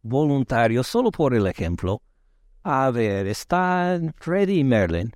Voluntario, 0.01 0.83
solo 0.83 1.11
por 1.11 1.35
el 1.35 1.47
ejemplo. 1.47 2.01
A 2.63 2.91
ver, 2.91 3.27
están 3.27 4.15
Freddy 4.19 4.61
y 4.61 4.65
Merlin 4.65 5.13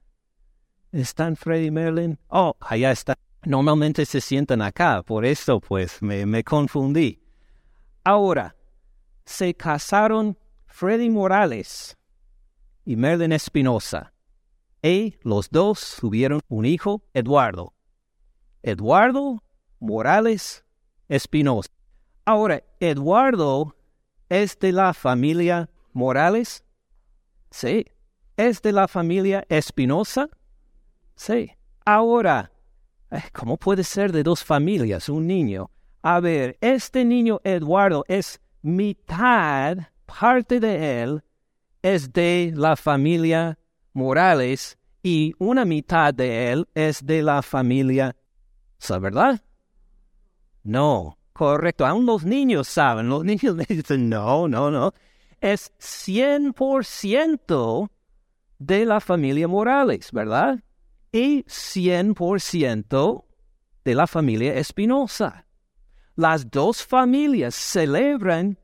¿Están 0.96 1.36
Freddy 1.36 1.70
Merlin? 1.70 2.18
Oh, 2.28 2.56
allá 2.58 2.90
está. 2.90 3.18
Normalmente 3.44 4.06
se 4.06 4.18
sientan 4.18 4.62
acá, 4.62 5.02
por 5.02 5.26
eso 5.26 5.60
pues 5.60 6.00
me, 6.00 6.24
me 6.24 6.42
confundí. 6.42 7.22
Ahora, 8.02 8.56
se 9.26 9.52
casaron 9.52 10.38
Freddy 10.64 11.10
Morales 11.10 11.98
y 12.86 12.96
Merlin 12.96 13.32
Espinosa 13.32 14.14
Y 14.82 15.16
los 15.20 15.50
dos 15.50 15.98
tuvieron 16.00 16.40
un 16.48 16.64
hijo, 16.64 17.02
Eduardo. 17.12 17.74
Eduardo 18.62 19.42
Morales 19.78 20.64
Espinosa. 21.10 21.68
Ahora, 22.24 22.62
Eduardo 22.80 23.76
es 24.30 24.58
de 24.58 24.72
la 24.72 24.94
familia 24.94 25.68
Morales. 25.92 26.64
Sí. 27.50 27.84
¿Es 28.38 28.62
de 28.62 28.72
la 28.72 28.88
familia 28.88 29.44
Espinosa? 29.50 30.30
Sí. 31.16 31.50
Ahora, 31.84 32.52
eh, 33.10 33.22
¿cómo 33.32 33.56
puede 33.56 33.84
ser 33.84 34.12
de 34.12 34.22
dos 34.22 34.44
familias 34.44 35.08
un 35.08 35.26
niño? 35.26 35.70
A 36.02 36.20
ver, 36.20 36.56
este 36.60 37.04
niño 37.04 37.40
Eduardo 37.42 38.04
es 38.06 38.40
mitad, 38.62 39.78
parte 40.04 40.60
de 40.60 41.02
él 41.02 41.22
es 41.82 42.12
de 42.12 42.52
la 42.54 42.76
familia 42.76 43.58
Morales 43.92 44.78
y 45.02 45.34
una 45.38 45.64
mitad 45.64 46.12
de 46.12 46.52
él 46.52 46.68
es 46.74 47.06
de 47.06 47.22
la 47.22 47.42
familia, 47.42 48.16
¿verdad? 49.00 49.40
No, 50.64 51.16
correcto, 51.32 51.86
aún 51.86 52.06
los 52.06 52.24
niños 52.24 52.68
saben, 52.68 53.08
los 53.08 53.24
niños 53.24 53.54
me 53.54 53.64
dicen, 53.68 54.08
no, 54.08 54.48
no, 54.48 54.70
no, 54.70 54.92
es 55.40 55.72
100% 55.78 57.88
de 58.58 58.84
la 58.84 59.00
familia 59.00 59.46
Morales, 59.46 60.10
¿verdad? 60.12 60.58
Y 61.16 61.44
100% 61.44 63.24
de 63.86 63.94
la 63.94 64.06
familia 64.06 64.52
Espinosa. 64.56 65.46
Las 66.14 66.50
dos 66.50 66.84
familias 66.84 67.54
celebran 67.54 68.58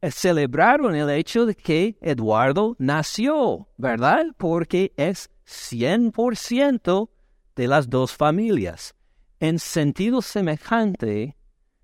eh, 0.00 0.10
celebraron 0.10 0.94
el 0.94 1.10
hecho 1.10 1.44
de 1.44 1.54
que 1.54 1.98
Eduardo 2.00 2.76
nació, 2.78 3.68
¿verdad? 3.76 4.24
Porque 4.38 4.94
es 4.96 5.28
100% 5.46 7.10
de 7.54 7.68
las 7.68 7.90
dos 7.90 8.14
familias. 8.14 8.94
En 9.38 9.58
sentido 9.58 10.22
semejante, 10.22 11.36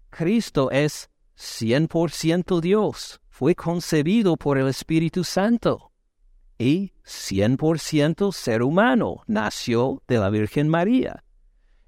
Cristo 0.09 0.71
es 0.71 1.11
100% 1.37 2.63
Dios, 2.63 3.21
fue 3.29 3.55
concebido 3.55 4.39
por 4.39 4.57
el 4.57 4.69
Espíritu 4.69 5.23
Santo 5.23 5.91
y 6.59 6.93
100% 7.05 8.33
ser 8.33 8.63
humano, 8.63 9.23
nació 9.27 10.03
de 10.07 10.19
la 10.19 10.31
Virgen 10.31 10.69
María. 10.69 11.25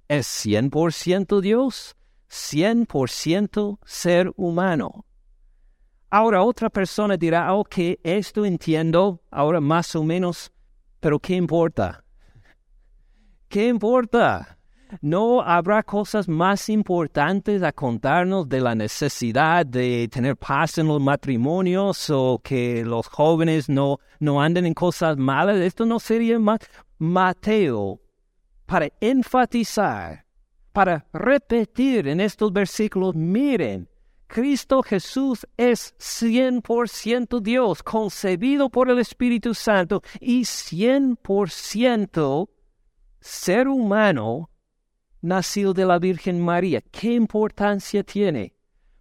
Es 0.09 0.27
100% 0.27 1.41
Dios, 1.41 1.97
100% 2.29 3.79
ser 3.85 4.33
humano. 4.37 5.05
Ahora 6.11 6.43
otra 6.43 6.71
persona 6.71 7.17
dirá, 7.17 7.53
ok, 7.55 7.75
esto 8.03 8.45
entiendo, 8.45 9.23
ahora 9.31 9.61
más 9.61 9.95
o 9.97 10.05
menos, 10.05 10.53
pero 11.01 11.19
¿qué 11.19 11.35
importa? 11.35 12.05
¿Qué 13.49 13.69
importa? 13.69 14.56
¿No 15.01 15.43
habrá 15.43 15.83
cosas 15.83 16.29
más 16.29 16.69
importantes 16.69 17.63
a 17.63 17.73
contarnos 17.73 18.49
de 18.49 18.61
la 18.61 18.75
necesidad 18.75 19.67
de 19.67 20.09
tener 20.09 20.37
paz 20.37 20.79
en 20.79 20.89
los 20.89 21.01
matrimonios 21.01 22.11
o 22.11 22.41
que 22.43 22.85
los 22.85 23.09
jóvenes 23.09 23.69
no, 23.69 23.99
no 24.21 24.41
anden 24.41 24.67
en 24.67 24.75
cosas 24.75 25.17
malas? 25.17 25.59
Esto 25.59 25.87
no 25.87 25.99
sería 25.99 26.39
más 26.39 26.61
Mateo 26.99 28.01
para 28.65 28.89
enfatizar, 29.01 30.25
para 30.73 31.07
repetir 31.13 32.09
en 32.09 32.21
estos 32.21 32.53
versículos, 32.53 33.15
miren, 33.15 33.89
Cristo 34.27 34.83
Jesús 34.83 35.47
es 35.57 35.95
100% 35.99 37.41
Dios, 37.41 37.83
concebido 37.83 38.69
por 38.69 38.91
el 38.91 38.99
Espíritu 38.99 39.55
Santo 39.55 40.03
y 40.21 40.43
100% 40.43 42.49
ser 43.21 43.69
humano, 43.69 44.51
nacido 45.27 45.75
de 45.75 45.85
la 45.85 45.99
Virgen 45.99 46.41
María. 46.41 46.81
¿Qué 46.81 47.15
importancia 47.15 48.03
tiene? 48.03 48.55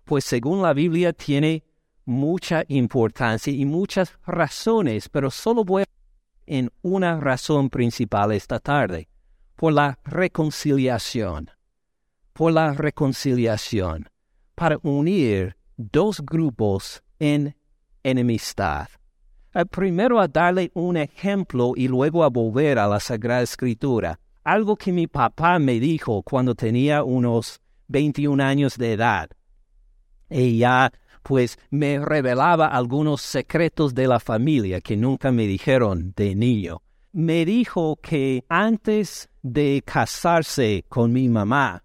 Pues 0.04 0.26
según 0.26 0.62
la 0.62 0.74
Biblia 0.74 1.14
tiene 1.14 1.64
mucha 2.06 2.64
importancia 2.68 3.52
y 3.52 3.66
muchas 3.66 4.18
razones, 4.26 5.10
pero 5.10 5.32
solo 5.32 5.64
voy 5.64 5.84
a 5.84 5.86
en 6.48 6.72
una 6.84 7.20
razón 7.20 7.70
principal 7.70 8.32
esta 8.32 8.60
tarde, 8.60 9.08
por 9.56 9.74
la 9.74 9.98
reconciliación. 10.04 11.50
Por 12.34 12.52
la 12.52 12.74
reconciliación 12.74 14.08
para 14.56 14.80
unir 14.82 15.56
dos 15.76 16.22
grupos 16.22 17.04
en 17.20 17.56
enemistad. 18.04 18.88
Eh, 19.54 19.66
primero 19.66 20.20
a 20.20 20.28
darle 20.28 20.72
un 20.74 20.98
ejemplo 20.98 21.74
y 21.76 21.88
luego 21.88 22.24
a 22.24 22.30
volver 22.30 22.80
a 22.80 22.88
la 22.88 23.00
Sagrada 23.00 23.42
Escritura. 23.42 24.20
Algo 24.46 24.76
que 24.76 24.92
mi 24.92 25.08
papá 25.08 25.58
me 25.58 25.80
dijo 25.80 26.22
cuando 26.22 26.54
tenía 26.54 27.04
unos 27.04 27.60
21 27.88 28.44
años 28.44 28.78
de 28.78 28.94
edad. 28.94 29.28
Ella 30.30 30.92
pues 31.24 31.58
me 31.72 31.98
revelaba 31.98 32.68
algunos 32.68 33.24
secretos 33.24 33.96
de 33.96 34.08
la 34.08 34.20
familia 34.20 34.82
que 34.82 34.96
nunca 34.96 35.32
me 35.32 35.48
dijeron 35.48 36.14
de 36.16 36.36
niño. 36.36 36.84
Me 37.12 37.44
dijo 37.44 37.96
que 37.96 38.46
antes 38.48 39.30
de 39.42 39.82
casarse 39.84 40.86
con 40.90 41.12
mi 41.12 41.28
mamá, 41.28 41.84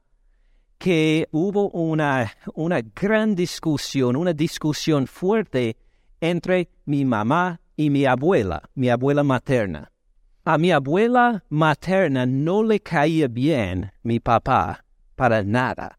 que 0.76 1.28
hubo 1.30 1.70
una, 1.70 2.30
una 2.54 2.82
gran 2.82 3.34
discusión, 3.34 4.16
una 4.16 4.34
discusión 4.34 5.06
fuerte 5.06 5.78
entre 6.20 6.68
mi 6.84 7.06
mamá 7.06 7.58
y 7.74 7.88
mi 7.88 8.04
abuela, 8.04 8.68
mi 8.74 8.90
abuela 8.90 9.22
materna. 9.22 9.90
A 10.50 10.58
mi 10.58 10.72
abuela 10.72 11.44
materna 11.48 12.26
no 12.26 12.64
le 12.64 12.80
caía 12.80 13.28
bien 13.28 13.92
mi 14.02 14.18
papá 14.18 14.84
para 15.14 15.44
nada, 15.44 15.96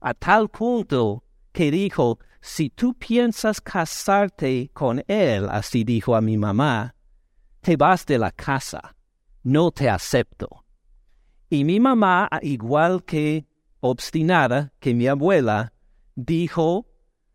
a 0.00 0.12
tal 0.14 0.48
punto 0.48 1.22
que 1.52 1.70
dijo, 1.70 2.18
si 2.40 2.70
tú 2.70 2.94
piensas 2.94 3.60
casarte 3.60 4.68
con 4.72 5.04
él, 5.06 5.48
así 5.48 5.84
dijo 5.84 6.16
a 6.16 6.20
mi 6.20 6.36
mamá, 6.36 6.96
te 7.60 7.76
vas 7.76 8.04
de 8.04 8.18
la 8.18 8.32
casa, 8.32 8.96
no 9.44 9.70
te 9.70 9.88
acepto. 9.88 10.64
Y 11.48 11.62
mi 11.62 11.78
mamá, 11.78 12.28
igual 12.42 13.04
que 13.04 13.46
obstinada 13.78 14.72
que 14.80 14.92
mi 14.92 15.06
abuela 15.06 15.72
dijo, 16.16 16.84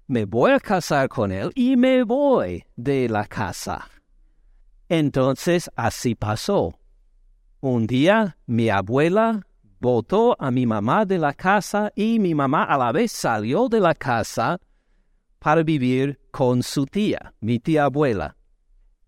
me 0.07 0.25
voy 0.25 0.51
a 0.51 0.59
casar 0.59 1.07
con 1.07 1.31
él 1.31 1.53
y 1.55 1.77
me 1.77 2.03
voy 2.03 2.65
de 2.75 3.07
la 3.07 3.25
casa. 3.25 3.87
Entonces 4.89 5.69
así 5.75 6.15
pasó. 6.15 6.73
Un 7.61 7.85
día 7.85 8.37
mi 8.47 8.69
abuela 8.69 9.45
botó 9.79 10.35
a 10.39 10.49
mi 10.49 10.65
mamá 10.65 11.05
de 11.05 11.19
la 11.19 11.33
casa 11.33 11.91
y 11.95 12.19
mi 12.19 12.33
mamá 12.33 12.63
a 12.63 12.77
la 12.77 12.91
vez 12.91 13.11
salió 13.11 13.69
de 13.69 13.79
la 13.79 13.93
casa 13.93 14.59
para 15.37 15.63
vivir 15.63 16.19
con 16.31 16.63
su 16.63 16.85
tía, 16.85 17.33
mi 17.39 17.59
tía 17.59 17.85
abuela. 17.85 18.35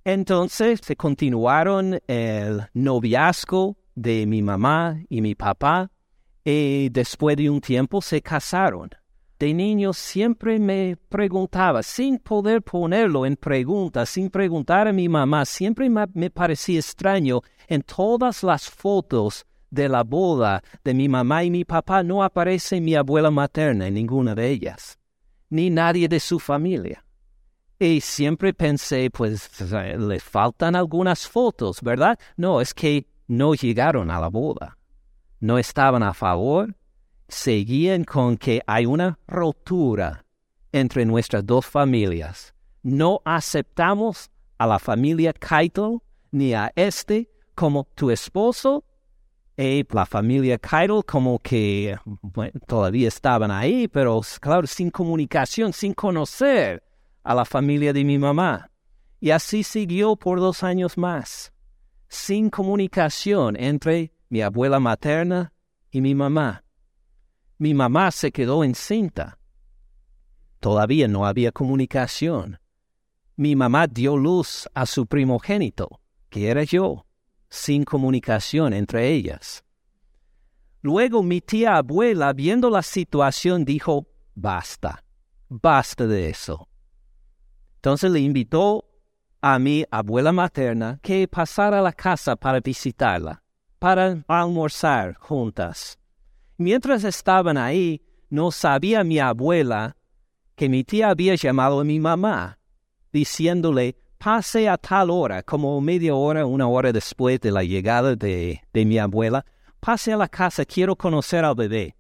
Entonces 0.06 0.80
se 0.84 0.96
continuaron 0.96 2.00
el 2.08 2.68
noviazgo 2.74 3.78
de 3.96 4.26
mi 4.28 4.42
mamá 4.42 5.00
y 5.10 5.22
mi 5.22 5.36
papá 5.36 5.92
y 6.44 6.90
después 6.90 7.38
de 7.38 7.50
un 7.50 7.60
tiempo 7.60 8.02
se 8.02 8.22
casaron. 8.22 8.90
De 9.42 9.56
niño 9.56 9.92
siempre 9.92 10.60
me 10.60 10.96
preguntaba, 11.10 11.82
sin 11.82 12.20
poder 12.20 12.62
ponerlo 12.62 13.26
en 13.26 13.36
pregunta, 13.36 14.06
sin 14.06 14.30
preguntar 14.30 14.88
a 14.88 14.94
mi 14.94 15.10
mamá, 15.10 15.46
siempre 15.46 15.90
me 15.90 16.30
parecía 16.30 16.78
extraño 16.78 17.42
en 17.68 17.82
todas 17.82 18.44
las 18.44 18.70
fotos 18.70 19.48
de 19.72 19.90
la 19.90 20.04
boda 20.04 20.62
de 20.84 20.94
mi 20.94 21.10
mamá 21.10 21.44
y 21.44 21.50
mi 21.50 21.66
papá 21.66 22.04
no 22.04 22.24
aparece 22.24 22.80
mi 22.80 22.94
abuela 22.94 23.32
materna 23.32 23.88
en 23.88 23.96
ninguna 23.96 24.36
de 24.36 24.48
ellas, 24.48 25.00
ni 25.50 25.72
nadie 25.72 26.08
de 26.08 26.20
su 26.20 26.38
familia. 26.38 27.04
Y 27.80 28.00
siempre 28.00 28.54
pensé, 28.54 29.10
pues 29.10 29.50
le 29.72 30.20
faltan 30.20 30.76
algunas 30.76 31.28
fotos, 31.28 31.82
¿verdad? 31.82 32.20
No, 32.38 32.62
es 32.62 32.76
que 32.76 33.08
no 33.26 33.56
llegaron 33.56 34.12
a 34.12 34.20
la 34.20 34.28
boda 34.28 34.78
no 35.42 35.58
estaban 35.58 36.04
a 36.04 36.14
favor, 36.14 36.76
seguían 37.32 38.04
con 38.04 38.38
que 38.38 38.62
hay 38.68 38.86
una 38.86 39.18
rotura 39.28 40.26
entre 40.72 41.06
nuestras 41.06 41.46
dos 41.46 41.66
familias. 41.66 42.54
No 42.84 43.22
aceptamos 43.26 44.30
a 44.58 44.68
la 44.68 44.80
familia 44.80 45.34
Keitel 45.34 46.00
ni 46.32 46.54
a 46.54 46.72
este 46.76 47.30
como 47.56 47.88
tu 47.96 48.12
esposo 48.12 48.84
y 49.58 49.86
la 49.92 50.06
familia 50.06 50.58
Keitel 50.58 51.04
como 51.06 51.40
que 51.40 51.98
todavía 52.68 53.08
estaban 53.08 53.52
ahí, 53.52 53.88
pero 53.88 54.22
claro, 54.40 54.68
sin 54.68 54.90
comunicación, 54.90 55.74
sin 55.74 55.94
conocer 55.94 56.84
a 57.24 57.36
la 57.36 57.46
familia 57.46 57.94
de 57.94 58.04
mi 58.04 58.18
mamá. 58.18 58.70
Y 59.20 59.30
así 59.30 59.64
siguió 59.64 60.16
por 60.16 60.40
dos 60.40 60.64
años 60.64 60.98
más, 60.98 61.54
sin 62.08 62.50
comunicación 62.50 63.56
entre 63.56 64.12
mi 64.30 64.42
abuela 64.42 64.80
materna 64.80 65.54
y 65.92 66.02
mi 66.02 66.16
mamá. 66.16 66.64
Mi 67.62 67.76
mamá 67.76 68.10
se 68.10 68.32
quedó 68.32 68.64
encinta. 68.64 69.38
Todavía 70.60 71.08
no 71.08 71.28
había 71.28 71.52
comunicación. 71.52 72.60
Mi 73.36 73.56
mamá 73.56 73.86
dio 73.86 74.18
luz 74.18 74.68
a 74.74 74.88
su 74.88 75.06
primogénito, 75.06 76.02
que 76.32 76.50
era 76.50 76.64
yo. 76.64 77.06
sin 77.50 77.84
comunicación 77.84 78.74
entre 78.74 79.10
ellas. 79.10 79.64
Luego 80.82 81.22
mi 81.22 81.40
tía 81.40 81.78
abuela, 81.78 82.34
viendo 82.34 82.72
la 82.72 82.82
situación, 82.82 83.64
dijo, 83.64 84.08
basta, 84.34 85.04
basta 85.48 86.08
de 86.08 86.30
eso. 86.30 86.68
Entonces 87.76 88.10
le 88.10 88.22
invitó 88.22 88.90
a 89.40 89.60
mi 89.60 89.86
abuela 89.92 90.32
materna 90.32 91.00
que 91.04 91.28
pasara 91.28 91.78
a 91.78 91.84
la 91.84 91.94
casa 91.94 92.36
para 92.36 92.60
visitarla, 92.60 93.44
para 93.78 94.24
almorzar 94.28 95.14
juntas. 95.16 96.01
Mientras 96.62 97.04
estaban 97.04 97.58
ahí, 97.58 98.04
no 98.30 98.52
sabía 98.52 99.04
mi 99.04 99.18
abuela 99.18 99.98
que 100.56 100.70
mi 100.70 100.84
tía 100.84 101.10
había 101.10 101.34
llamado 101.34 101.80
a 101.80 101.84
mi 101.84 102.00
mamá, 102.00 102.60
diciéndole, 103.12 103.96
pase 104.20 104.70
a 104.70 104.78
tal 104.78 105.10
hora, 105.10 105.42
como 105.42 105.82
media 105.82 106.14
hora, 106.14 106.46
una 106.46 106.68
hora 106.68 106.94
después 106.94 107.42
de 107.42 107.50
la 107.50 107.64
llegada 107.64 108.16
de, 108.16 108.62
de 108.72 108.86
mi 108.86 109.00
abuela, 109.00 109.44
pase 109.80 110.14
a 110.14 110.18
la 110.18 110.28
casa, 110.28 110.64
quiero 110.64 110.96
conocer 110.96 111.44
al 111.44 111.56
bebé. 111.56 111.96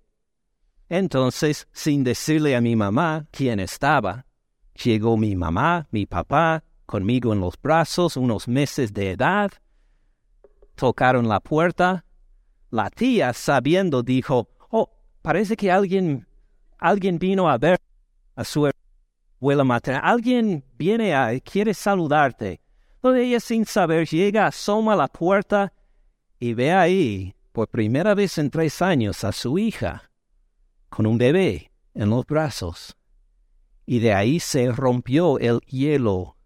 Entonces, 0.89 1.67
sin 1.71 2.04
decirle 2.04 2.56
a 2.56 2.62
mi 2.62 2.76
mamá 2.76 3.26
quién 3.32 3.60
estaba, 3.60 4.28
llegó 4.84 5.17
mi 5.17 5.36
mamá, 5.36 5.88
mi 5.89 6.06
papá, 6.06 6.63
conmigo 6.86 7.34
en 7.34 7.39
los 7.39 7.60
brazos, 7.60 8.15
unos 8.15 8.47
meses 8.47 8.93
de 8.93 9.10
edad. 9.10 9.52
Tocaron 10.76 11.28
la 11.28 11.39
puerta. 11.39 12.06
La 12.72 12.90
tía, 12.90 13.34
sabiendo, 13.34 14.02
dijo, 14.02 14.50
oh, 14.70 14.90
parece 15.22 15.56
que 15.56 15.72
alguien, 15.72 16.28
alguien 16.80 17.20
vino 17.20 17.50
a 17.50 17.58
ver 17.58 17.80
a 18.36 18.44
su 18.44 18.70
abuela 19.40 19.64
materna. 19.64 20.00
Alguien 20.00 20.64
viene 20.78 21.14
a, 21.14 21.40
quiere 21.40 21.74
saludarte. 21.74 22.62
Entonces 22.96 23.24
ella 23.24 23.40
sin 23.40 23.66
saber 23.66 24.08
llega, 24.08 24.48
asoma 24.48 24.94
a 24.94 24.96
la 24.96 25.08
puerta 25.08 25.74
y 26.40 26.54
ve 26.54 26.72
ahí, 26.72 27.36
por 27.52 27.68
primera 27.68 28.16
vez 28.16 28.38
en 28.38 28.50
tres 28.50 28.82
años, 28.82 29.24
a 29.24 29.32
su 29.32 29.60
hija 29.60 30.10
con 30.90 31.06
un 31.06 31.18
bebé 31.18 31.72
en 31.94 32.10
los 32.10 32.26
brazos. 32.26 32.96
Y 33.86 34.00
de 34.00 34.14
ahí 34.14 34.40
se 34.40 34.72
rompió 34.72 35.40
el 35.40 35.60
hielo 35.62 36.38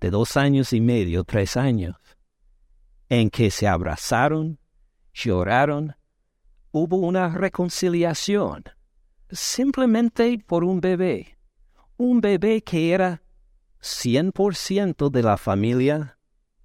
de 0.00 0.10
dos 0.10 0.36
años 0.36 0.72
y 0.72 0.80
medio, 0.80 1.24
tres 1.24 1.56
años, 1.56 1.96
en 3.08 3.30
que 3.30 3.50
se 3.50 3.68
abrazaron, 3.68 4.58
lloraron, 5.14 5.94
hubo 6.72 6.96
una 6.96 7.28
reconciliación, 7.28 8.64
simplemente 9.30 10.38
por 10.44 10.64
un 10.64 10.80
bebé, 10.80 11.38
un 11.96 12.20
bebé 12.20 12.62
que 12.62 12.92
era 12.92 13.22
100% 13.80 15.10
de 15.10 15.22
la 15.22 15.36
familia 15.36 16.18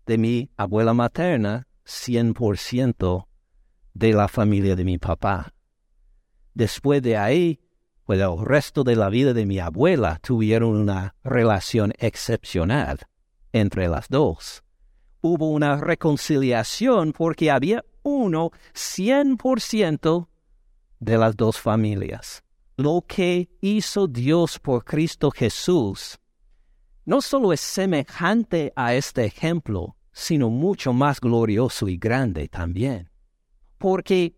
de 0.05 0.17
mi 0.17 0.49
abuela 0.57 0.93
materna, 0.93 1.67
100% 1.85 3.27
de 3.93 4.13
la 4.13 4.27
familia 4.27 4.75
de 4.75 4.83
mi 4.83 4.97
papá. 4.97 5.53
Después 6.53 7.01
de 7.01 7.17
ahí, 7.17 7.59
pues 8.05 8.19
el 8.19 8.43
resto 8.43 8.83
de 8.83 8.95
la 8.95 9.09
vida 9.09 9.33
de 9.33 9.45
mi 9.45 9.59
abuela 9.59 10.19
tuvieron 10.23 10.75
una 10.75 11.15
relación 11.23 11.93
excepcional 11.99 12.99
entre 13.51 13.87
las 13.87 14.09
dos. 14.09 14.63
Hubo 15.21 15.51
una 15.51 15.75
reconciliación 15.77 17.13
porque 17.13 17.51
había 17.51 17.83
uno 18.09 18.51
100% 18.73 20.27
de 20.99 21.17
las 21.17 21.35
dos 21.35 21.59
familias. 21.59 22.43
Lo 22.77 23.03
que 23.07 23.49
hizo 23.61 24.07
Dios 24.07 24.59
por 24.59 24.83
Cristo 24.83 25.31
Jesús 25.31 26.17
no 27.05 27.21
solo 27.21 27.53
es 27.53 27.59
semejante 27.59 28.71
a 28.75 28.93
este 28.93 29.25
ejemplo, 29.25 29.95
sino 30.11 30.49
mucho 30.49 30.93
más 30.93 31.19
glorioso 31.19 31.87
y 31.87 31.97
grande 31.97 32.47
también. 32.47 33.09
Porque 33.77 34.35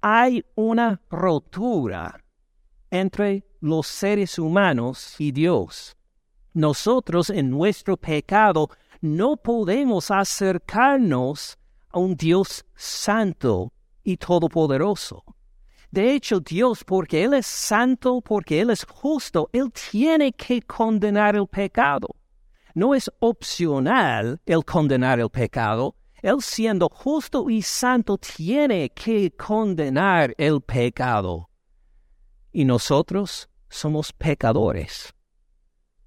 hay 0.00 0.44
una 0.54 1.02
rotura 1.10 2.24
entre 2.90 3.44
los 3.60 3.86
seres 3.86 4.38
humanos 4.38 5.16
y 5.18 5.32
Dios. 5.32 5.96
Nosotros 6.54 7.30
en 7.30 7.50
nuestro 7.50 7.96
pecado 7.96 8.70
no 9.00 9.36
podemos 9.36 10.10
acercarnos 10.10 11.58
a 11.96 11.98
un 11.98 12.14
Dios 12.14 12.62
santo 12.74 13.72
y 14.04 14.18
todopoderoso. 14.18 15.24
De 15.90 16.12
hecho, 16.12 16.40
Dios, 16.40 16.84
porque 16.84 17.24
Él 17.24 17.32
es 17.32 17.46
santo, 17.46 18.20
porque 18.20 18.60
Él 18.60 18.68
es 18.68 18.84
justo, 18.84 19.48
Él 19.52 19.72
tiene 19.72 20.32
que 20.32 20.60
condenar 20.60 21.36
el 21.36 21.46
pecado. 21.46 22.08
No 22.74 22.94
es 22.94 23.10
opcional 23.20 24.38
el 24.44 24.62
condenar 24.62 25.20
el 25.20 25.30
pecado, 25.30 25.96
él 26.22 26.42
siendo 26.42 26.88
justo 26.88 27.48
y 27.48 27.62
santo 27.62 28.18
tiene 28.18 28.90
que 28.90 29.30
condenar 29.30 30.34
el 30.36 30.60
pecado. 30.60 31.48
Y 32.52 32.64
nosotros 32.64 33.48
somos 33.68 34.12
pecadores. 34.12 35.14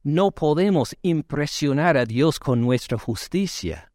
No 0.04 0.32
podemos 0.32 0.96
impresionar 1.02 1.98
a 1.98 2.06
Dios 2.06 2.38
con 2.38 2.62
nuestra 2.62 2.98
justicia, 2.98 3.92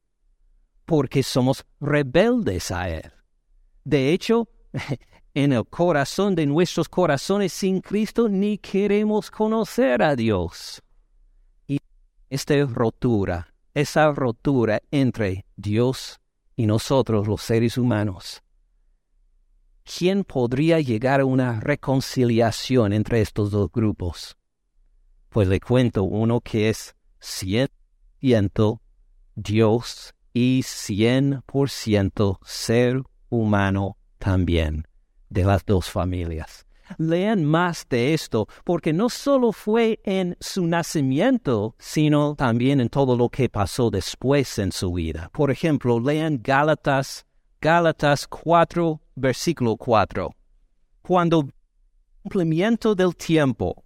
porque 0.85 1.23
somos 1.23 1.64
rebeldes 1.81 2.70
a 2.70 2.88
Él. 2.88 3.12
De 3.85 4.12
hecho, 4.12 4.49
en 5.35 5.53
el 5.53 5.66
corazón 5.66 6.35
de 6.35 6.47
nuestros 6.47 6.88
corazones 6.88 7.53
sin 7.53 7.81
Cristo 7.81 8.29
ni 8.29 8.59
queremos 8.59 9.31
conocer 9.31 10.03
a 10.03 10.14
Dios. 10.14 10.83
Y 11.66 11.81
esta 12.31 12.55
rotura 12.64 13.55
esa 13.75 14.12
rotura 14.12 14.81
entre 14.92 15.44
Dios 15.57 16.20
y 16.57 16.66
nosotros 16.66 17.27
los 17.27 17.42
seres 17.42 17.77
humanos. 17.77 18.42
¿Quién 19.83 20.25
podría 20.25 20.81
llegar 20.81 21.20
a 21.20 21.25
una 21.25 21.61
reconciliación 21.61 22.92
entre 22.92 23.20
estos 23.20 23.51
dos 23.51 23.70
grupos? 23.70 24.37
Pues 25.29 25.49
le 25.49 25.61
cuento 25.61 26.05
uno 26.05 26.40
que 26.40 26.70
es 26.70 26.94
ciento 27.18 28.81
Dios 29.35 30.14
y 30.35 30.62
cien 30.64 31.42
por 31.47 31.70
ciento 31.70 32.40
ser 32.44 33.03
humano 33.31 33.97
también 34.18 34.87
de 35.31 35.44
las 35.44 35.64
dos 35.64 35.88
familias. 35.88 36.66
Lean 36.99 37.44
más 37.44 37.87
de 37.88 38.12
esto, 38.12 38.47
porque 38.62 38.92
no 38.92 39.09
solo 39.09 39.53
fue 39.53 40.01
en 40.05 40.37
su 40.40 40.66
nacimiento, 40.66 41.75
sino 41.79 42.35
también 42.35 42.81
en 42.81 42.90
todo 42.90 43.16
lo 43.16 43.31
que 43.31 43.49
pasó 43.49 43.90
después 43.90 44.59
en 44.59 44.70
su 44.70 44.92
vida. 44.92 45.31
Por 45.33 45.51
ejemplo, 45.51 45.99
lean 45.99 46.40
Gálatas, 46.42 47.25
Gálatas 47.61 48.27
4, 48.29 49.01
versículo 49.14 49.77
4. 49.77 50.35
Cuando 51.01 51.49
cumplimiento 52.23 52.94
del 52.94 53.16
tiempo, 53.16 53.85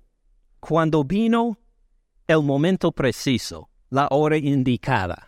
cuando 0.58 1.04
vino 1.04 1.58
el 2.26 2.42
momento 2.42 2.90
preciso, 2.90 3.68
la 3.90 4.08
hora 4.10 4.36
indicada. 4.36 5.27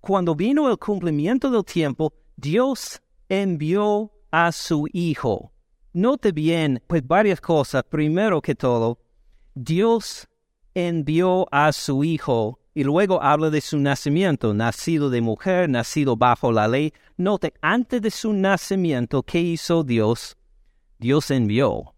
Cuando 0.00 0.34
vino 0.34 0.70
el 0.70 0.78
cumplimiento 0.78 1.50
del 1.50 1.64
tiempo, 1.64 2.12
Dios 2.36 3.00
envió 3.28 4.12
a 4.30 4.52
su 4.52 4.86
Hijo 4.92 5.52
Note 5.98 6.32
bien, 6.32 6.80
pues 6.86 7.04
varias 7.06 7.40
cosas. 7.40 7.82
Primero 7.82 8.40
que 8.40 8.54
todo, 8.54 9.00
Dios 9.54 10.28
envió 10.74 11.46
a 11.50 11.72
su 11.72 12.04
Hijo 12.04 12.60
y 12.74 12.84
luego 12.84 13.22
habla 13.22 13.50
de 13.50 13.60
su 13.60 13.78
nacimiento, 13.78 14.54
nacido 14.54 15.10
de 15.10 15.20
mujer, 15.20 15.68
nacido 15.68 16.16
bajo 16.16 16.52
la 16.52 16.68
ley. 16.68 16.92
Note, 17.16 17.52
antes 17.62 18.00
de 18.00 18.12
su 18.12 18.32
nacimiento, 18.32 19.24
¿qué 19.24 19.40
hizo 19.40 19.82
Dios? 19.82 20.36
Dios 20.98 21.32
envió 21.32 21.94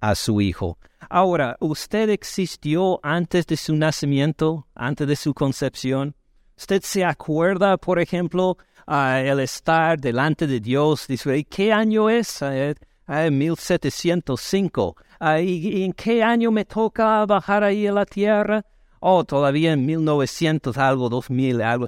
a 0.00 0.14
su 0.14 0.40
Hijo. 0.40 0.78
Ahora, 1.10 1.56
¿usted 1.58 2.10
existió 2.10 3.00
antes 3.02 3.46
de 3.46 3.56
su 3.56 3.74
nacimiento, 3.74 4.68
antes 4.76 5.08
de 5.08 5.16
su 5.16 5.34
concepción? 5.34 6.14
¿Usted 6.58 6.82
se 6.82 7.04
acuerda, 7.04 7.76
por 7.76 8.00
ejemplo, 8.00 8.58
el 8.88 9.38
estar 9.38 9.96
delante 9.96 10.48
de 10.48 10.58
Dios? 10.58 11.06
Dice, 11.06 11.44
¿qué 11.44 11.72
año 11.72 12.10
es? 12.10 12.42
en 12.42 13.38
1705. 13.38 14.96
¿Y 15.40 15.84
en 15.84 15.92
qué 15.92 16.22
año 16.22 16.50
me 16.50 16.64
toca 16.64 17.24
bajar 17.26 17.62
ahí 17.62 17.86
a 17.86 17.92
la 17.92 18.04
tierra? 18.04 18.66
Oh, 18.98 19.22
todavía 19.24 19.72
en 19.72 19.86
1900, 19.86 20.76
algo, 20.78 21.08
2000, 21.08 21.62
algo. 21.62 21.86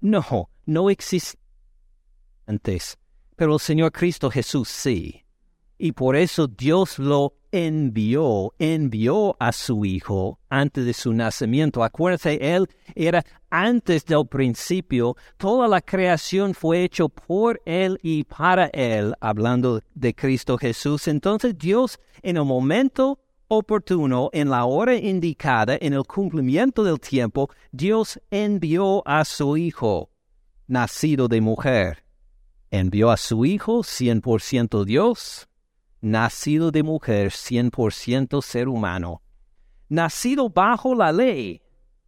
no, 0.00 0.50
no 0.66 0.88
existe 0.88 1.40
antes. 2.46 2.96
Pero 3.34 3.54
el 3.54 3.60
Señor 3.60 3.90
Cristo 3.90 4.30
Jesús 4.30 4.68
sí. 4.68 5.24
Y 5.78 5.90
por 5.90 6.14
eso 6.14 6.46
Dios 6.46 7.00
lo 7.00 7.34
envió, 7.54 8.52
envió 8.58 9.36
a 9.38 9.52
su 9.52 9.84
Hijo 9.84 10.40
antes 10.48 10.84
de 10.84 10.92
su 10.92 11.12
nacimiento. 11.12 11.84
Acuérdense, 11.84 12.36
Él 12.40 12.68
era 12.96 13.24
antes 13.48 14.04
del 14.04 14.26
principio. 14.26 15.16
Toda 15.36 15.68
la 15.68 15.80
creación 15.80 16.52
fue 16.52 16.82
hecho 16.82 17.08
por 17.08 17.62
Él 17.64 18.00
y 18.02 18.24
para 18.24 18.66
Él, 18.66 19.14
hablando 19.20 19.80
de 19.94 20.14
Cristo 20.14 20.58
Jesús. 20.58 21.06
Entonces 21.06 21.56
Dios, 21.56 22.00
en 22.22 22.38
el 22.38 22.44
momento 22.44 23.20
oportuno, 23.46 24.30
en 24.32 24.50
la 24.50 24.64
hora 24.64 24.96
indicada, 24.96 25.78
en 25.80 25.92
el 25.92 26.02
cumplimiento 26.02 26.82
del 26.82 26.98
tiempo, 26.98 27.50
Dios 27.70 28.20
envió 28.32 29.06
a 29.06 29.24
su 29.24 29.56
Hijo 29.56 30.10
nacido 30.66 31.28
de 31.28 31.40
mujer. 31.40 32.02
Envió 32.72 33.12
a 33.12 33.16
su 33.16 33.44
Hijo, 33.44 33.84
100% 33.84 34.84
Dios, 34.84 35.48
nacido 36.04 36.70
de 36.70 36.82
mujer, 36.82 37.30
100% 37.30 38.42
ser 38.42 38.68
humano. 38.68 39.22
Nacido 39.88 40.50
bajo 40.50 40.94
la 40.94 41.10
ley. 41.12 41.62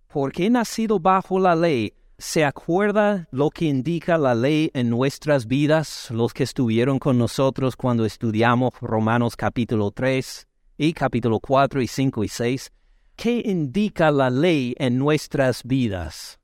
¿Por 0.07 0.33
qué 0.33 0.51
nacido 0.51 1.01
bajo 1.01 1.39
la 1.39 1.57
ley? 1.57 1.95
¿Se 2.19 2.45
acuerda 2.45 3.27
lo 3.31 3.49
que 3.49 3.65
indica 3.65 4.19
la 4.19 4.35
ley 4.35 4.71
en 4.75 4.91
nuestras 4.91 5.47
vidas, 5.47 6.11
los 6.11 6.35
que 6.35 6.43
estuvieron 6.43 6.99
con 6.99 7.17
nosotros 7.17 7.75
cuando 7.75 8.05
estudiamos 8.05 8.75
Romanos 8.81 9.35
capítulo 9.35 9.91
3 9.91 10.47
y 10.77 10.93
capítulo 10.93 11.41
4 11.41 11.81
y 11.81 11.87
5 11.87 12.25
y 12.25 12.29
6? 12.29 12.73
¿Qué 13.17 13.43
indica 13.47 14.11
la 14.11 14.29
ley 14.29 14.75
en 14.79 14.99
nuestras 14.99 15.63
vidas? 15.65 16.39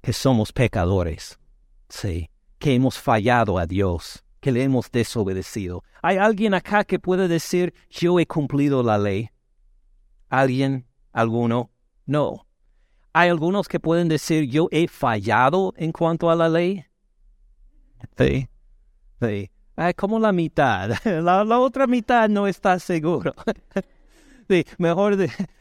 Que 0.00 0.12
somos 0.12 0.52
pecadores, 0.52 1.38
sí, 1.88 2.30
que 2.60 2.74
hemos 2.74 2.96
fallado 2.96 3.58
a 3.58 3.66
Dios, 3.66 4.24
que 4.46 4.52
le 4.52 4.62
hemos 4.62 4.92
desobedecido. 4.92 5.82
¿Hay 6.02 6.18
alguien 6.18 6.54
acá 6.54 6.84
que 6.84 7.00
puede 7.00 7.26
decir, 7.26 7.74
yo 7.90 8.20
he 8.20 8.26
cumplido 8.28 8.80
la 8.84 8.96
ley? 8.96 9.28
¿Alguien? 10.28 10.86
¿Alguno? 11.12 11.72
No. 12.04 12.46
Hay 13.12 13.28
algunos 13.28 13.66
que 13.66 13.80
pueden 13.80 14.06
decir, 14.06 14.48
yo 14.48 14.68
he 14.70 14.86
fallado 14.86 15.74
en 15.76 15.90
cuanto 15.90 16.30
a 16.30 16.36
la 16.36 16.48
ley. 16.48 16.84
Sí, 18.16 18.46
sí. 19.20 19.50
como 19.96 20.20
la 20.20 20.30
mitad. 20.30 20.90
La, 21.04 21.58
otra 21.58 21.88
mitad 21.88 22.28
no 22.28 22.46
está 22.46 22.78
seguro. 22.78 23.34
sí, 24.48 24.64
mejor, 24.78 25.16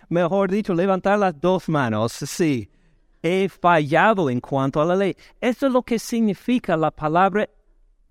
mejor 0.10 0.52
dicho, 0.52 0.76
levantar 0.76 1.17
las 1.17 1.41
dos 1.41 1.67
manos. 1.69 2.12
Sí, 2.12 2.69
he 3.24 3.50
fallado 3.50 4.30
en 4.30 4.39
cuanto 4.39 4.80
a 4.80 4.86
la 4.86 4.95
ley. 4.95 5.17
Esto 5.41 5.65
es 5.65 5.74
lo 5.74 5.82
que 5.82 5.98
significa 5.98 6.78
la 6.78 6.91
palabra 6.91 7.50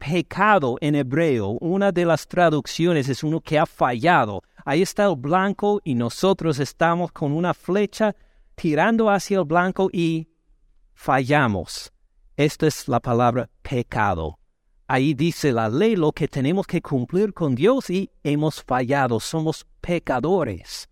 pecado 0.04 0.76
en 0.80 0.94
hebreo. 0.94 1.56
Una 1.60 1.90
de 1.90 2.04
las 2.04 2.28
traducciones 2.28 3.08
es 3.08 3.24
uno 3.24 3.40
que 3.40 3.58
ha 3.58 3.66
fallado. 3.66 4.42
Ahí 4.64 4.82
está 4.82 5.06
el 5.06 5.16
blanco 5.16 5.80
y 5.82 5.94
nosotros 5.94 6.58
estamos 6.58 7.10
con 7.12 7.32
una 7.32 7.54
flecha 7.54 8.14
tirando 8.54 9.08
hacia 9.08 9.38
el 9.38 9.44
blanco 9.44 9.88
y 9.92 10.28
fallamos. 10.92 11.92
Esta 12.36 12.66
es 12.66 12.86
la 12.88 13.00
palabra 13.00 13.48
pecado. 13.62 14.38
Ahí 14.86 15.14
dice 15.14 15.52
la 15.52 15.68
ley 15.68 15.96
lo 15.96 16.12
que 16.12 16.28
tenemos 16.28 16.66
que 16.66 16.82
cumplir 16.82 17.32
con 17.32 17.54
Dios 17.54 17.88
y 17.88 18.10
hemos 18.22 18.62
fallado, 18.62 19.18
somos 19.20 19.66
pecadores. 19.80 20.88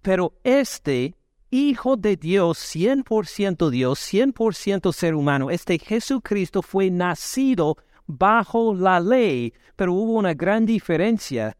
Pero 0.00 0.32
este 0.42 1.14
Hijo 1.52 1.96
de 1.96 2.14
Dios, 2.14 2.58
100% 2.58 3.70
Dios, 3.70 3.98
100% 3.98 4.92
ser 4.92 5.16
humano, 5.16 5.50
este 5.50 5.80
Jesucristo 5.80 6.62
fue 6.62 6.92
nacido 6.92 7.76
bajo 8.10 8.74
la 8.74 9.00
ley, 9.00 9.52
pero 9.76 9.94
hubo 9.94 10.12
una 10.12 10.34
gran 10.34 10.66
diferencia. 10.66 11.56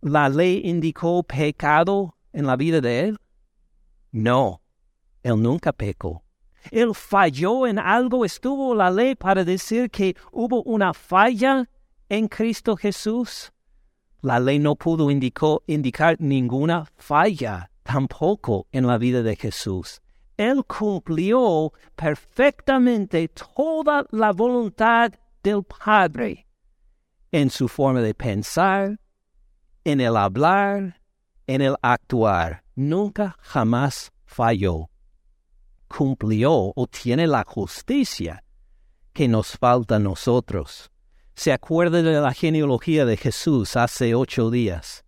¿La 0.00 0.28
ley 0.28 0.62
indicó 0.64 1.22
pecado 1.22 2.16
en 2.32 2.46
la 2.46 2.56
vida 2.56 2.80
de 2.80 3.00
él? 3.00 3.18
No, 4.12 4.62
él 5.22 5.42
nunca 5.42 5.72
pecó. 5.72 6.22
Él 6.70 6.94
falló 6.94 7.66
en 7.66 7.78
algo, 7.78 8.24
estuvo 8.24 8.74
la 8.74 8.90
ley 8.90 9.14
para 9.14 9.44
decir 9.44 9.90
que 9.90 10.16
hubo 10.32 10.62
una 10.62 10.92
falla 10.92 11.68
en 12.08 12.28
Cristo 12.28 12.76
Jesús. 12.76 13.52
La 14.22 14.40
ley 14.40 14.58
no 14.58 14.74
pudo 14.74 15.10
indicar 15.10 16.16
ninguna 16.18 16.86
falla 16.96 17.70
tampoco 17.82 18.66
en 18.72 18.86
la 18.86 18.98
vida 18.98 19.22
de 19.22 19.36
Jesús. 19.36 20.00
Él 20.36 20.64
cumplió 20.66 21.72
perfectamente 21.94 23.28
toda 23.28 24.04
la 24.10 24.32
voluntad 24.32 25.12
del 25.46 25.62
Padre 25.62 26.48
en 27.30 27.50
su 27.50 27.68
forma 27.68 28.00
de 28.00 28.14
pensar, 28.14 28.98
en 29.84 30.00
el 30.00 30.16
hablar, 30.16 31.00
en 31.46 31.62
el 31.62 31.76
actuar 31.82 32.64
nunca 32.74 33.36
jamás 33.38 34.10
falló. 34.24 34.90
Cumplió 35.86 36.72
o 36.74 36.86
tiene 36.88 37.28
la 37.28 37.44
justicia 37.46 38.42
que 39.12 39.28
nos 39.28 39.56
falta 39.56 39.96
a 39.96 40.00
nosotros. 40.00 40.90
¿Se 41.36 41.52
acuerda 41.52 42.02
de 42.02 42.20
la 42.20 42.32
genealogía 42.32 43.04
de 43.04 43.16
Jesús 43.16 43.76
hace 43.76 44.16
ocho 44.16 44.50
días? 44.50 45.04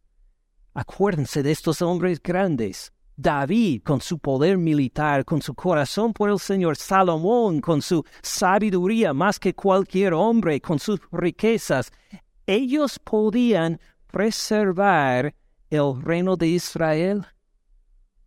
Acuérdense 0.72 1.42
de 1.42 1.50
estos 1.50 1.82
hombres 1.82 2.22
grandes. 2.22 2.92
David 3.18 3.82
con 3.82 4.00
su 4.00 4.18
poder 4.18 4.56
militar, 4.56 5.24
con 5.24 5.42
su 5.42 5.54
corazón 5.54 6.12
por 6.14 6.30
el 6.30 6.38
Señor, 6.38 6.76
Salomón 6.76 7.60
con 7.60 7.82
su 7.82 8.02
sabiduría 8.22 9.12
más 9.12 9.38
que 9.38 9.54
cualquier 9.54 10.14
hombre, 10.14 10.60
con 10.60 10.78
sus 10.78 11.00
riquezas. 11.12 11.90
Ellos 12.46 12.98
podían 12.98 13.78
preservar 14.06 15.34
el 15.68 16.00
reino 16.00 16.36
de 16.36 16.46
Israel 16.46 17.26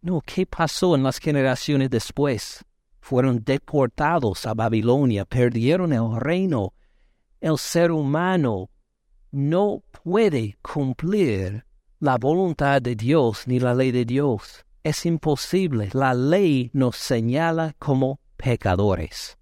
no, 0.03 0.19
¿qué 0.21 0.47
pasó 0.47 0.95
en 0.95 1.03
las 1.03 1.19
generaciones 1.19 1.91
después? 1.91 2.65
Fueron 3.01 3.43
deportados 3.43 4.47
a 4.47 4.55
Babilonia, 4.55 5.25
perdieron 5.25 5.93
el 5.93 6.19
reino. 6.19 6.73
El 7.39 7.59
ser 7.59 7.91
humano 7.91 8.71
no 9.29 9.83
puede 10.03 10.57
cumplir 10.63 11.65
la 11.99 12.17
voluntad 12.17 12.81
de 12.81 12.95
Dios 12.95 13.43
ni 13.45 13.59
la 13.59 13.75
ley 13.75 13.91
de 13.91 14.05
Dios. 14.05 14.65
Es 14.83 15.05
imposible. 15.05 15.89
La 15.93 16.13
ley 16.13 16.71
nos 16.73 16.97
señala 16.97 17.75
como 17.79 18.19
pecadores. 18.37 19.37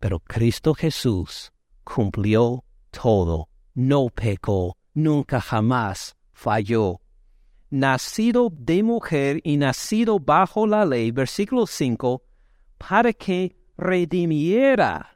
Pero 0.00 0.20
Cristo 0.20 0.74
Jesús 0.74 1.52
cumplió 1.84 2.64
todo, 2.90 3.48
no 3.74 4.08
pecó, 4.08 4.76
nunca 4.92 5.40
jamás 5.40 6.16
falló 6.32 7.00
nacido 7.74 8.52
de 8.56 8.84
mujer 8.84 9.40
y 9.42 9.56
nacido 9.56 10.20
bajo 10.20 10.64
la 10.64 10.84
ley, 10.84 11.10
versículo 11.10 11.66
5, 11.66 12.22
para 12.78 13.12
que 13.12 13.56
redimiera 13.76 15.13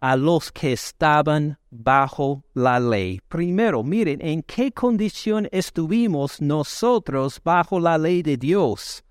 a 0.00 0.16
los 0.16 0.50
que 0.50 0.72
estaban 0.72 1.58
bajo 1.70 2.42
la 2.54 2.80
ley. 2.80 3.20
Primero, 3.28 3.82
miren 3.82 4.20
en 4.22 4.42
qué 4.42 4.72
condición 4.72 5.48
estuvimos 5.52 6.40
nosotros 6.40 7.40
bajo 7.44 7.78
la 7.78 7.98
ley 7.98 8.22
de 8.22 8.36
Dios. 8.36 9.04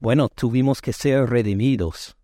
Bueno, 0.00 0.28
tuvimos 0.28 0.80
que 0.80 0.92
ser 0.92 1.28
redimidos. 1.28 2.16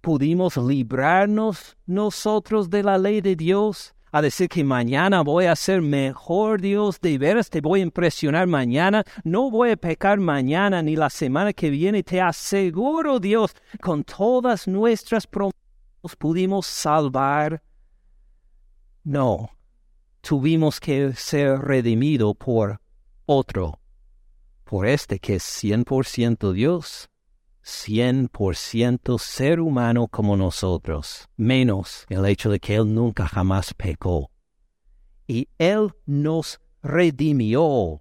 ¿Pudimos 0.00 0.56
librarnos 0.56 1.76
nosotros 1.84 2.70
de 2.70 2.82
la 2.84 2.96
ley 2.96 3.20
de 3.20 3.34
Dios? 3.34 3.92
a 4.12 4.22
decir 4.22 4.48
que 4.48 4.64
mañana 4.64 5.20
voy 5.20 5.44
a 5.44 5.54
ser 5.54 5.82
mejor, 5.82 6.60
Dios, 6.62 6.98
de 7.02 7.18
veras 7.18 7.50
te 7.50 7.60
voy 7.60 7.80
a 7.80 7.82
impresionar 7.82 8.46
mañana, 8.46 9.04
no 9.24 9.50
voy 9.50 9.72
a 9.72 9.76
pecar 9.76 10.18
mañana 10.18 10.80
ni 10.80 10.96
la 10.96 11.10
semana 11.10 11.52
que 11.52 11.68
viene, 11.68 12.02
te 12.02 12.22
aseguro, 12.22 13.20
Dios, 13.20 13.54
con 13.82 14.04
todas 14.04 14.66
nuestras 14.68 15.26
promesas 15.26 15.65
pudimos 16.14 16.66
salvar. 16.66 17.62
No, 19.02 19.50
tuvimos 20.20 20.78
que 20.78 21.14
ser 21.14 21.58
redimido 21.58 22.34
por 22.34 22.80
otro, 23.24 23.80
por 24.64 24.86
este 24.86 25.18
que 25.18 25.36
es 25.36 25.42
100% 25.42 26.52
Dios 26.52 27.08
100% 27.66 29.18
ser 29.18 29.58
humano 29.58 30.06
como 30.06 30.36
nosotros, 30.36 31.28
menos 31.36 32.06
el 32.08 32.24
hecho 32.26 32.48
de 32.48 32.60
que 32.60 32.76
Él 32.76 32.94
nunca 32.94 33.26
jamás 33.26 33.74
pecó. 33.74 34.30
Y 35.26 35.48
Él 35.58 35.92
nos 36.06 36.60
redimió 36.80 38.00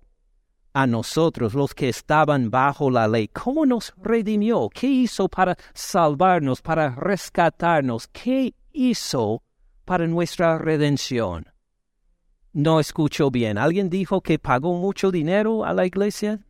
a 0.76 0.86
nosotros, 0.86 1.56
los 1.56 1.74
que 1.74 1.90
estaban 1.90 2.52
bajo 2.52 2.92
la 2.92 3.08
ley. 3.08 3.30
¿Cómo 3.30 3.66
nos 3.66 3.94
redimió? 3.98 4.70
¿Qué 4.70 4.88
hizo 4.88 5.28
para 5.28 5.56
salvarnos, 5.74 6.62
para 6.62 6.94
rescatarnos? 6.96 8.08
¿Qué 8.10 8.54
hizo 8.74 9.42
para 9.86 10.06
nuestra 10.06 10.58
redención? 10.58 11.48
No 12.54 12.80
escucho 12.80 13.32
bien. 13.32 13.58
¿Alguien 13.58 13.90
dijo 13.90 14.22
que 14.22 14.38
pagó 14.38 14.74
mucho 14.76 15.12
dinero 15.12 15.66
a 15.66 15.74
la 15.74 15.86
iglesia? 15.86 16.46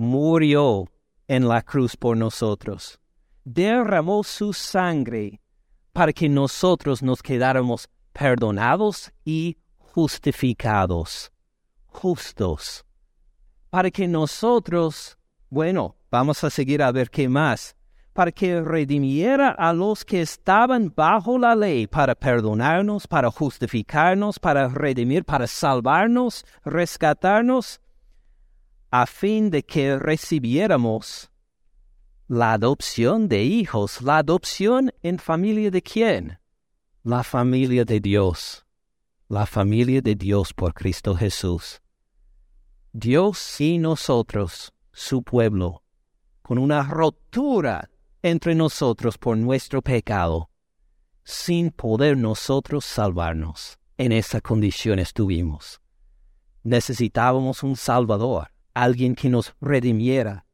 murió 0.00 0.88
en 1.28 1.46
la 1.46 1.60
cruz 1.60 1.94
por 1.94 2.16
nosotros, 2.16 2.98
derramó 3.44 4.24
su 4.24 4.54
sangre 4.54 5.40
para 5.92 6.12
que 6.12 6.26
nosotros 6.28 7.02
nos 7.02 7.22
quedáramos 7.22 7.88
perdonados 8.12 9.12
y 9.24 9.58
justificados, 9.76 11.30
justos, 11.90 12.84
para 13.70 13.90
que 13.90 14.08
nosotros, 14.08 15.18
bueno, 15.48 15.96
vamos 16.10 16.42
a 16.44 16.50
seguir 16.50 16.82
a 16.82 16.92
ver 16.92 17.10
qué 17.10 17.28
más, 17.28 17.76
para 18.12 18.32
que 18.32 18.60
redimiera 18.60 19.50
a 19.50 19.72
los 19.72 20.04
que 20.04 20.20
estaban 20.20 20.92
bajo 20.94 21.38
la 21.38 21.54
ley, 21.54 21.86
para 21.86 22.14
perdonarnos, 22.14 23.06
para 23.06 23.30
justificarnos, 23.30 24.38
para 24.38 24.68
redimir, 24.68 25.24
para 25.24 25.46
salvarnos, 25.46 26.44
rescatarnos, 26.64 27.80
a 28.90 29.06
fin 29.06 29.50
de 29.50 29.62
que 29.62 29.98
recibiéramos 29.98 31.30
la 32.26 32.52
adopción 32.52 33.28
de 33.28 33.42
hijos, 33.42 34.02
la 34.02 34.18
adopción 34.18 34.92
en 35.02 35.18
familia 35.18 35.70
de 35.70 35.82
quién? 35.82 36.38
La 37.02 37.22
familia 37.22 37.84
de 37.84 38.00
Dios, 38.00 38.66
la 39.30 39.46
familia 39.46 40.02
de 40.02 40.16
Dios 40.16 40.52
por 40.52 40.74
Cristo 40.74 41.14
Jesús. 41.14 41.80
Dios 42.92 43.60
y 43.60 43.78
nosotros, 43.78 44.72
su 44.90 45.22
pueblo, 45.22 45.84
con 46.42 46.58
una 46.58 46.82
rotura 46.82 47.88
entre 48.22 48.56
nosotros 48.56 49.18
por 49.18 49.36
nuestro 49.36 49.82
pecado, 49.82 50.50
sin 51.22 51.70
poder 51.70 52.16
nosotros 52.16 52.84
salvarnos. 52.84 53.78
En 53.98 54.10
esa 54.10 54.40
condición 54.40 54.98
estuvimos. 54.98 55.80
Necesitábamos 56.64 57.62
un 57.62 57.76
Salvador, 57.76 58.50
alguien 58.74 59.14
que 59.14 59.28
nos 59.28 59.54
redimiera, 59.60 60.44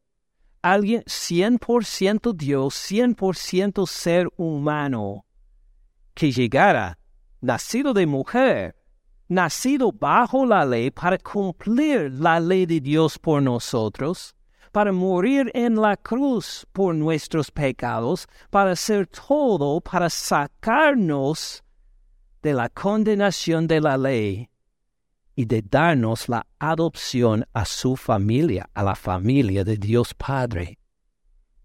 alguien 0.61 1.03
100% 1.05 2.35
Dios, 2.35 2.75
100% 2.75 3.87
ser 3.87 4.29
humano, 4.37 5.25
que 6.13 6.31
llegara, 6.31 6.99
nacido 7.41 7.93
de 7.95 8.07
mujer, 8.07 8.77
nacido 9.29 9.93
bajo 9.93 10.47
la 10.47 10.65
ley 10.65 10.91
para 10.91 11.19
cumplir 11.19 12.13
la 12.13 12.41
ley 12.41 12.67
de 12.67 12.81
Dios 12.81 13.19
por 13.19 13.43
nosotros, 13.43 14.35
para 14.73 14.93
morir 14.93 15.51
en 15.55 15.77
la 15.77 15.97
cruz 15.97 16.67
por 16.73 16.95
nuestros 16.95 17.51
pecados, 17.51 18.29
para 18.51 18.73
hacer 18.73 19.07
todo 19.07 19.81
para 19.81 20.11
sacarnos 20.11 21.65
de 22.43 22.53
la 22.53 22.69
condenación 22.69 23.67
de 23.67 23.81
la 23.81 23.97
ley 23.97 24.49
y 25.35 25.45
de 25.45 25.63
darnos 25.63 26.29
la 26.29 26.47
adopción 26.59 27.45
a 27.53 27.65
su 27.65 27.97
familia, 27.97 28.69
a 28.75 28.83
la 28.83 28.95
familia 28.95 29.65
de 29.65 29.77
Dios 29.77 30.15
Padre. 30.15 30.79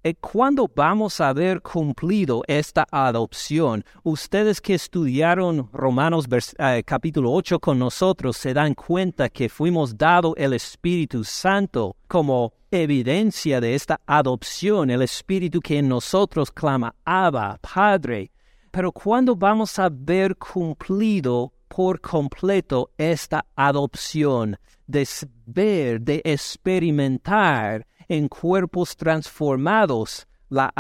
¿Y 0.04 0.16
cuándo 0.16 0.68
vamos 0.76 1.22
a 1.22 1.30
haber 1.30 1.62
cumplido 1.62 2.42
esta 2.48 2.88
adopción? 2.90 3.86
Ustedes 4.02 4.60
que 4.60 4.74
estudiaron 4.74 5.70
Romanos 5.72 6.26
eh, 6.58 6.82
capítulo 6.84 7.32
8 7.32 7.60
con 7.60 7.78
nosotros 7.78 8.36
se 8.36 8.52
dan 8.52 8.74
cuenta 8.74 9.30
que 9.30 9.48
fuimos 9.48 9.96
dado 9.96 10.34
el 10.38 10.54
Espíritu 10.54 11.24
Santo 11.24 11.98
como 12.08 12.52
evidencia 12.72 13.62
de 13.62 13.76
esta 13.76 14.02
adopción, 14.08 14.90
el 14.90 15.04
Espíritu 15.04 15.60
que 15.60 15.78
en 15.78 15.90
nosotros 15.90 16.50
clama, 16.52 16.96
Abba, 17.06 17.60
Padre. 17.62 18.32
Pero 18.72 18.92
¿cuándo 18.92 19.36
vamos 19.36 19.78
a 19.78 19.86
haber 19.86 20.36
cumplido 20.36 21.54
por 21.68 22.02
completo 22.02 22.90
esta 22.98 23.46
adopción? 23.56 24.58
De 24.88 25.08
ver, 25.46 26.02
de 26.02 26.24
experimentar 26.26 27.86
en 28.12 28.28
cuerpos 28.28 28.98
transformados 28.98 30.28
la, 30.50 30.74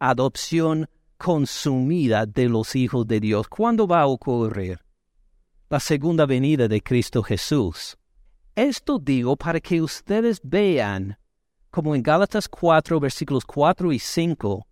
adopción 0.00 0.88
consumida 1.16 2.26
de 2.26 2.48
los 2.48 2.74
hijos 2.74 3.06
de 3.06 3.20
Dios. 3.20 3.46
¿Cuándo 3.46 3.86
va 3.86 4.00
a 4.00 4.08
ocurrir? 4.08 4.80
La 5.70 5.78
segunda 5.78 6.26
venida 6.26 6.66
de 6.66 6.82
Cristo 6.82 7.22
Jesús. 7.22 7.96
Esto 8.56 8.98
digo 8.98 9.36
para 9.36 9.60
que 9.60 9.80
ustedes 9.80 10.40
vean, 10.42 11.16
como 11.70 11.94
en 11.94 12.02
Gálatas 12.02 12.48
4, 12.48 12.98
versículos 12.98 13.44
4 13.44 13.92
y 13.92 14.00
5, 14.00 14.66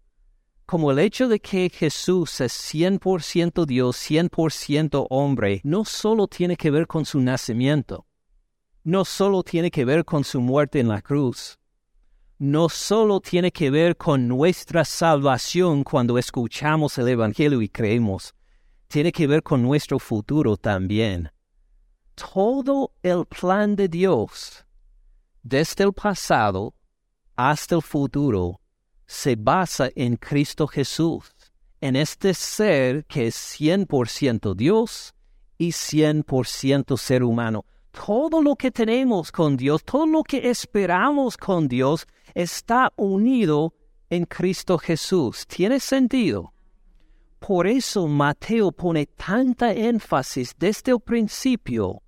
como 0.67 0.91
el 0.91 0.99
hecho 0.99 1.29
de 1.29 1.39
que 1.39 1.71
Jesús 1.71 2.41
es 2.41 2.53
100% 2.53 3.65
Dios, 3.65 3.97
100% 3.97 5.07
hombre, 5.09 5.61
no 5.63 5.85
solo 5.85 6.27
tiene 6.27 6.57
que 6.57 6.73
ver 6.73 6.89
con 6.89 7.05
su 7.05 7.21
nacimiento, 7.21 8.09
no 8.83 9.05
solo 9.05 9.45
tiene 9.45 9.71
que 9.71 9.85
ver 9.85 10.05
con 10.05 10.25
su 10.25 10.41
muerte 10.41 10.81
en 10.81 10.89
la 10.89 11.01
cruz, 11.01 11.61
no 12.39 12.69
solo 12.69 13.21
tiene 13.21 13.51
que 13.51 13.71
ver 13.71 13.97
con 13.97 14.29
nuestra 14.29 14.85
salvación 14.85 15.85
cuando 15.85 16.19
escuchamos 16.19 16.99
el 16.99 17.09
Evangelio 17.09 17.63
y 17.63 17.69
creemos, 17.69 18.35
tiene 18.89 19.11
que 19.11 19.27
ver 19.27 19.43
con 19.43 19.63
nuestro 19.63 19.99
futuro 19.99 20.57
también. 20.57 21.31
Todo 22.15 22.93
el 23.03 23.25
plan 23.27 23.75
de 23.75 23.89
Dios, 23.89 24.65
desde 25.43 25.85
el 25.85 25.93
pasado 25.93 26.75
hasta 27.37 27.77
el 27.77 27.83
futuro, 27.83 28.61
se 29.07 29.37
basa 29.37 29.89
en 29.95 30.17
Cristo 30.17 30.67
Jesús, 30.67 31.35
en 31.81 31.97
este 31.97 32.35
ser 32.35 33.05
que 33.07 33.29
es 33.29 33.37
100% 33.59 34.55
Dios 34.55 35.15
y 35.59 35.69
100% 35.71 36.97
ser 36.99 37.23
humano 37.23 37.65
todo 38.05 38.43
lo 38.43 38.57
que 38.57 38.71
tenemos 38.71 39.33
con 39.33 39.57
Dios, 39.57 39.83
todo 39.83 40.07
lo 40.07 40.23
que 40.23 40.51
esperamos 40.51 41.37
con 41.37 41.67
Dios, 41.67 42.07
está 42.37 42.93
unido 42.97 43.73
en 44.11 44.27
Cristo 44.27 44.77
Jesús. 44.77 45.47
¿Tiene 45.47 45.81
sentido? 45.81 46.53
Por 47.39 47.67
eso 47.67 48.07
Mateo 48.07 48.73
pone 48.73 49.07
tanta 49.07 49.73
énfasis 49.73 50.55
desde 50.59 50.93
el 50.93 51.01
principio 51.01 52.03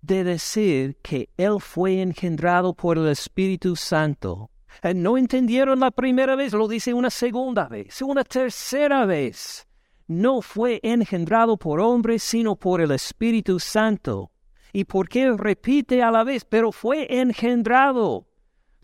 de 0.00 0.22
decir 0.22 0.96
que 1.02 1.28
Él 1.36 1.60
fue 1.60 2.00
engendrado 2.00 2.74
por 2.74 2.96
el 2.96 3.08
Espíritu 3.08 3.74
Santo. 3.74 4.50
Eh, 4.82 4.94
no 4.94 5.18
entendieron 5.18 5.80
la 5.80 5.90
primera 5.90 6.36
vez, 6.36 6.52
lo 6.52 6.68
dice 6.68 6.94
una 6.94 7.10
segunda 7.10 7.68
vez, 7.68 8.00
una 8.02 8.22
tercera 8.22 9.04
vez. 9.04 9.66
No 10.06 10.42
fue 10.42 10.78
engendrado 10.82 11.56
por 11.56 11.80
hombre, 11.80 12.20
sino 12.20 12.54
por 12.54 12.80
el 12.80 12.92
Espíritu 12.92 13.58
Santo. 13.58 14.30
¿Y 14.72 14.84
por 14.84 15.08
qué 15.08 15.32
repite 15.32 16.02
a 16.02 16.10
la 16.10 16.22
vez? 16.22 16.44
Pero 16.44 16.70
fue 16.70 17.06
engendrado. 17.20 18.26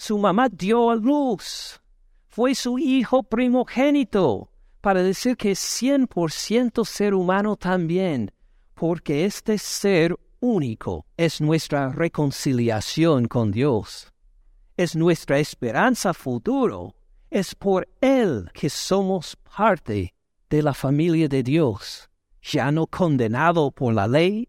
Su 0.01 0.17
mamá 0.17 0.49
dio 0.49 0.91
a 0.91 0.95
luz. 0.95 1.81
Fue 2.29 2.55
su 2.55 2.79
hijo 2.79 3.25
primogénito. 3.25 4.49
Para 4.81 5.03
decir 5.03 5.37
que 5.37 5.51
es 5.51 5.83
100% 5.83 6.85
ser 6.85 7.15
humano 7.15 7.57
también. 7.57 8.31
Porque 8.75 9.25
este 9.25 9.59
ser 9.59 10.17
único 10.39 11.05
es 11.17 11.41
nuestra 11.41 11.89
reconciliación 11.89 13.27
con 13.27 13.51
Dios. 13.51 14.13
Es 14.77 14.95
nuestra 14.95 15.41
esperanza 15.41 16.15
futuro. 16.15 16.95
Es 17.29 17.57
por 17.57 17.89
Él 18.01 18.49
que 18.55 18.71
somos 18.71 19.37
parte 19.57 20.15
de 20.49 20.63
la 20.63 20.75
familia 20.75 21.27
de 21.29 21.43
Dios, 21.43 22.09
ya 22.41 22.71
no 22.71 22.87
condenado 22.87 23.73
por 23.73 23.93
la 23.93 24.07
ley, 24.07 24.49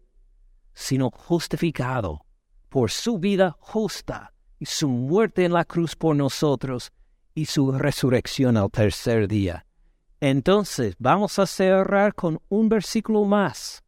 sino 0.72 1.10
justificado 1.10 2.24
por 2.68 2.92
su 2.92 3.18
vida 3.18 3.56
justa 3.58 4.32
y 4.60 4.66
su 4.66 4.88
muerte 4.88 5.44
en 5.44 5.54
la 5.54 5.64
cruz 5.64 5.96
por 5.96 6.14
nosotros 6.14 6.92
y 7.34 7.46
su 7.46 7.72
resurrección 7.72 8.56
al 8.56 8.70
tercer 8.70 9.26
día. 9.26 9.66
Entonces 10.20 10.94
vamos 10.98 11.38
a 11.38 11.46
cerrar 11.46 12.14
con 12.14 12.40
un 12.50 12.68
versículo 12.68 13.24
más, 13.24 13.82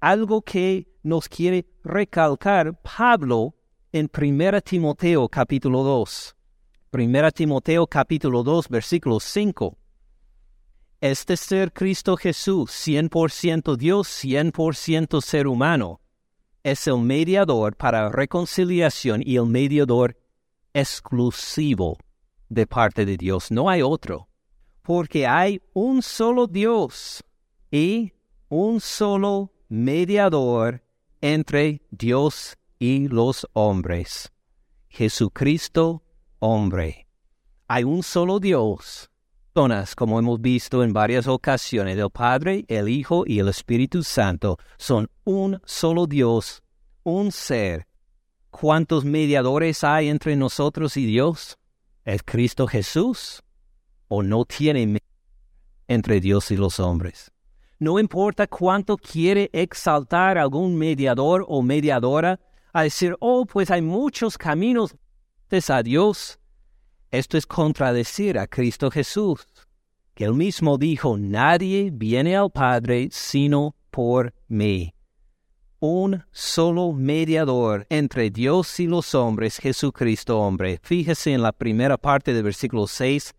algo 0.00 0.42
que 0.42 0.88
nos 1.04 1.28
quiere 1.28 1.66
recalcar 1.84 2.78
Pablo 2.82 3.54
en 3.92 4.10
1 4.12 4.60
Timoteo 4.62 5.28
capítulo 5.28 5.84
2. 5.84 6.36
1 6.92 7.30
Timoteo 7.30 7.86
capítulo 7.86 8.42
2 8.42 8.68
versículo 8.68 9.20
5. 9.20 9.78
Este 11.00 11.36
ser 11.36 11.72
Cristo 11.72 12.16
Jesús, 12.16 12.70
100% 12.70 13.76
Dios, 13.76 14.08
100% 14.08 15.20
ser 15.22 15.46
humano, 15.46 16.00
es 16.62 16.86
el 16.86 16.98
mediador 16.98 17.76
para 17.76 18.08
reconciliación 18.10 19.22
y 19.24 19.36
el 19.36 19.46
mediador 19.46 20.16
exclusivo 20.74 21.98
de 22.48 22.66
parte 22.66 23.04
de 23.04 23.16
Dios. 23.16 23.50
No 23.50 23.68
hay 23.68 23.82
otro, 23.82 24.28
porque 24.82 25.26
hay 25.26 25.60
un 25.72 26.02
solo 26.02 26.46
Dios 26.46 27.24
y 27.70 28.12
un 28.48 28.80
solo 28.80 29.52
mediador 29.68 30.82
entre 31.20 31.82
Dios 31.90 32.56
y 32.78 33.08
los 33.08 33.46
hombres. 33.52 34.32
Jesucristo, 34.88 36.02
hombre. 36.38 37.06
Hay 37.66 37.84
un 37.84 38.02
solo 38.02 38.40
Dios 38.40 39.10
como 39.96 40.20
hemos 40.20 40.40
visto 40.40 40.84
en 40.84 40.92
varias 40.92 41.26
ocasiones, 41.26 41.98
el 41.98 42.10
Padre, 42.10 42.64
el 42.68 42.88
Hijo 42.88 43.24
y 43.26 43.40
el 43.40 43.48
Espíritu 43.48 44.04
Santo 44.04 44.56
son 44.76 45.10
un 45.24 45.60
solo 45.64 46.06
Dios, 46.06 46.62
un 47.02 47.32
ser. 47.32 47.88
¿Cuántos 48.50 49.04
mediadores 49.04 49.82
hay 49.82 50.10
entre 50.10 50.36
nosotros 50.36 50.96
y 50.96 51.06
Dios? 51.06 51.58
¿Es 52.04 52.22
Cristo 52.24 52.68
Jesús? 52.68 53.42
¿O 54.06 54.22
no 54.22 54.44
tiene 54.44 55.00
entre 55.88 56.20
Dios 56.20 56.52
y 56.52 56.56
los 56.56 56.78
hombres? 56.78 57.32
No 57.80 57.98
importa 57.98 58.46
cuánto 58.46 58.96
quiere 58.96 59.50
exaltar 59.52 60.38
algún 60.38 60.76
mediador 60.76 61.44
o 61.48 61.62
mediadora 61.62 62.38
a 62.72 62.84
decir, 62.84 63.16
oh, 63.18 63.44
pues 63.44 63.72
hay 63.72 63.82
muchos 63.82 64.38
caminos 64.38 64.94
a 65.68 65.82
Dios. 65.82 66.38
Esto 67.10 67.38
es 67.38 67.46
contradecir 67.46 68.38
a 68.38 68.46
Cristo 68.46 68.90
Jesús, 68.90 69.46
que 70.14 70.24
él 70.24 70.34
mismo 70.34 70.76
dijo, 70.76 71.16
nadie 71.16 71.90
viene 71.92 72.36
al 72.36 72.50
Padre 72.50 73.08
sino 73.10 73.74
por 73.90 74.34
mí. 74.46 74.94
Un 75.80 76.24
solo 76.32 76.92
mediador 76.92 77.86
entre 77.88 78.30
Dios 78.30 78.78
y 78.80 78.86
los 78.86 79.14
hombres, 79.14 79.58
Jesucristo 79.58 80.38
hombre. 80.40 80.80
Fíjese 80.82 81.32
en 81.32 81.42
la 81.42 81.52
primera 81.52 81.96
parte 81.96 82.34
del 82.34 82.42
versículo 82.42 82.86
6, 82.86 83.32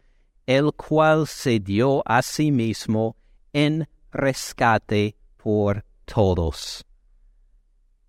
el 0.48 0.74
cual 0.74 1.28
se 1.28 1.60
dio 1.60 2.02
a 2.06 2.22
sí 2.24 2.52
mismo 2.52 3.18
en 3.54 3.88
rescate 4.12 5.16
por 5.38 5.86
todos. 6.06 6.86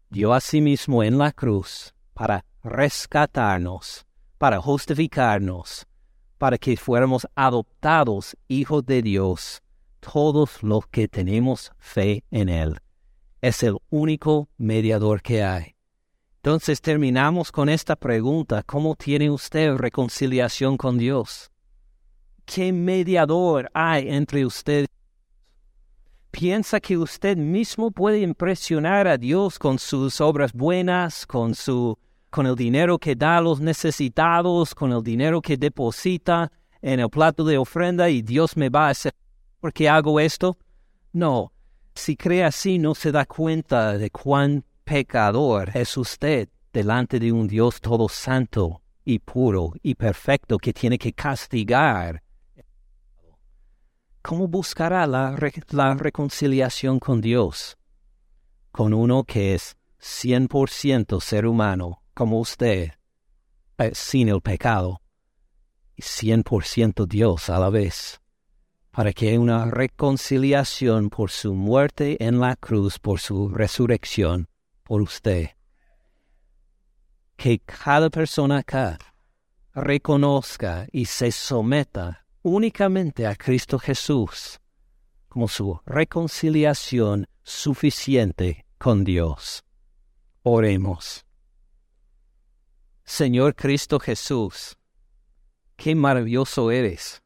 Dio 0.08 0.32
a 0.32 0.40
sí 0.40 0.60
mismo 0.60 1.02
en 1.02 1.18
la 1.18 1.32
cruz 1.32 1.92
para 2.14 2.44
rescatarnos, 2.62 4.06
para 4.40 4.58
justificarnos, 4.58 5.86
para 6.38 6.56
que 6.56 6.74
fuéramos 6.74 7.28
adoptados 7.34 8.34
hijos 8.48 8.86
de 8.86 9.02
Dios, 9.02 9.62
todos 10.00 10.62
los 10.62 10.86
que 10.86 11.08
tenemos 11.08 11.70
fe 11.78 12.24
en 12.30 12.48
Él. 12.48 12.78
Es 13.42 13.62
el 13.62 13.76
único 13.90 14.48
mediador 14.56 15.20
que 15.20 15.44
hay. 15.44 15.74
Entonces 16.36 16.80
terminamos 16.80 17.52
con 17.52 17.68
esta 17.68 17.96
pregunta, 17.96 18.62
¿cómo 18.62 18.96
tiene 18.96 19.30
usted 19.30 19.74
reconciliación 19.74 20.78
con 20.78 20.96
Dios? 20.96 21.50
¿Qué 22.46 22.72
mediador 22.72 23.70
hay 23.74 24.08
entre 24.08 24.46
ustedes? 24.46 24.88
¿Piensa 26.30 26.80
que 26.80 26.96
usted 26.96 27.36
mismo 27.36 27.90
puede 27.90 28.20
impresionar 28.20 29.06
a 29.06 29.18
Dios 29.18 29.58
con 29.58 29.78
sus 29.78 30.18
obras 30.22 30.54
buenas, 30.54 31.26
con 31.26 31.54
su 31.54 31.98
con 32.30 32.46
el 32.46 32.54
dinero 32.54 32.98
que 32.98 33.16
da 33.16 33.38
a 33.38 33.40
los 33.40 33.60
necesitados, 33.60 34.74
con 34.74 34.92
el 34.92 35.02
dinero 35.02 35.42
que 35.42 35.56
deposita 35.56 36.50
en 36.80 37.00
el 37.00 37.10
plato 37.10 37.44
de 37.44 37.58
ofrenda 37.58 38.08
y 38.08 38.22
Dios 38.22 38.56
me 38.56 38.68
va 38.68 38.86
a 38.86 38.90
hacer 38.90 39.12
porque 39.60 39.88
hago 39.88 40.18
esto? 40.18 40.56
No, 41.12 41.52
si 41.94 42.16
cree 42.16 42.44
así 42.44 42.78
no 42.78 42.94
se 42.94 43.12
da 43.12 43.26
cuenta 43.26 43.98
de 43.98 44.10
cuán 44.10 44.64
pecador 44.84 45.70
es 45.74 45.96
usted 45.96 46.48
delante 46.72 47.18
de 47.18 47.32
un 47.32 47.46
Dios 47.46 47.80
todo 47.80 48.08
santo 48.08 48.80
y 49.04 49.18
puro 49.18 49.72
y 49.82 49.94
perfecto 49.96 50.56
que 50.56 50.72
tiene 50.72 50.98
que 50.98 51.12
castigar. 51.12 52.22
¿Cómo 54.22 54.48
buscará 54.48 55.06
la, 55.06 55.36
la 55.70 55.94
reconciliación 55.94 57.00
con 57.00 57.20
Dios? 57.20 57.76
Con 58.70 58.94
uno 58.94 59.24
que 59.24 59.54
es 59.54 59.76
100% 60.00 61.20
ser 61.20 61.46
humano 61.46 61.99
como 62.20 62.38
usted, 62.38 62.92
eh, 63.78 63.92
sin 63.94 64.28
el 64.28 64.42
pecado, 64.42 65.00
y 65.96 66.02
cien 66.02 66.42
por 66.42 66.66
ciento 66.66 67.06
Dios 67.06 67.48
a 67.48 67.58
la 67.58 67.70
vez, 67.70 68.20
para 68.90 69.14
que 69.14 69.38
una 69.38 69.64
reconciliación 69.64 71.08
por 71.08 71.30
su 71.30 71.54
muerte 71.54 72.22
en 72.22 72.38
la 72.38 72.56
cruz, 72.56 72.98
por 72.98 73.20
su 73.20 73.48
resurrección, 73.48 74.48
por 74.82 75.00
usted. 75.00 75.52
Que 77.38 77.60
cada 77.60 78.10
persona 78.10 78.58
acá 78.58 78.98
reconozca 79.72 80.86
y 80.92 81.06
se 81.06 81.32
someta 81.32 82.26
únicamente 82.42 83.26
a 83.26 83.34
Cristo 83.34 83.78
Jesús 83.78 84.60
como 85.30 85.48
su 85.48 85.80
reconciliación 85.86 87.26
suficiente 87.42 88.66
con 88.76 89.04
Dios. 89.04 89.64
Oremos. 90.42 91.24
Señor 93.10 93.56
Cristo 93.56 93.98
Jesús, 93.98 94.78
qué 95.76 95.96
maravilloso 95.96 96.70
eres. 96.70 97.20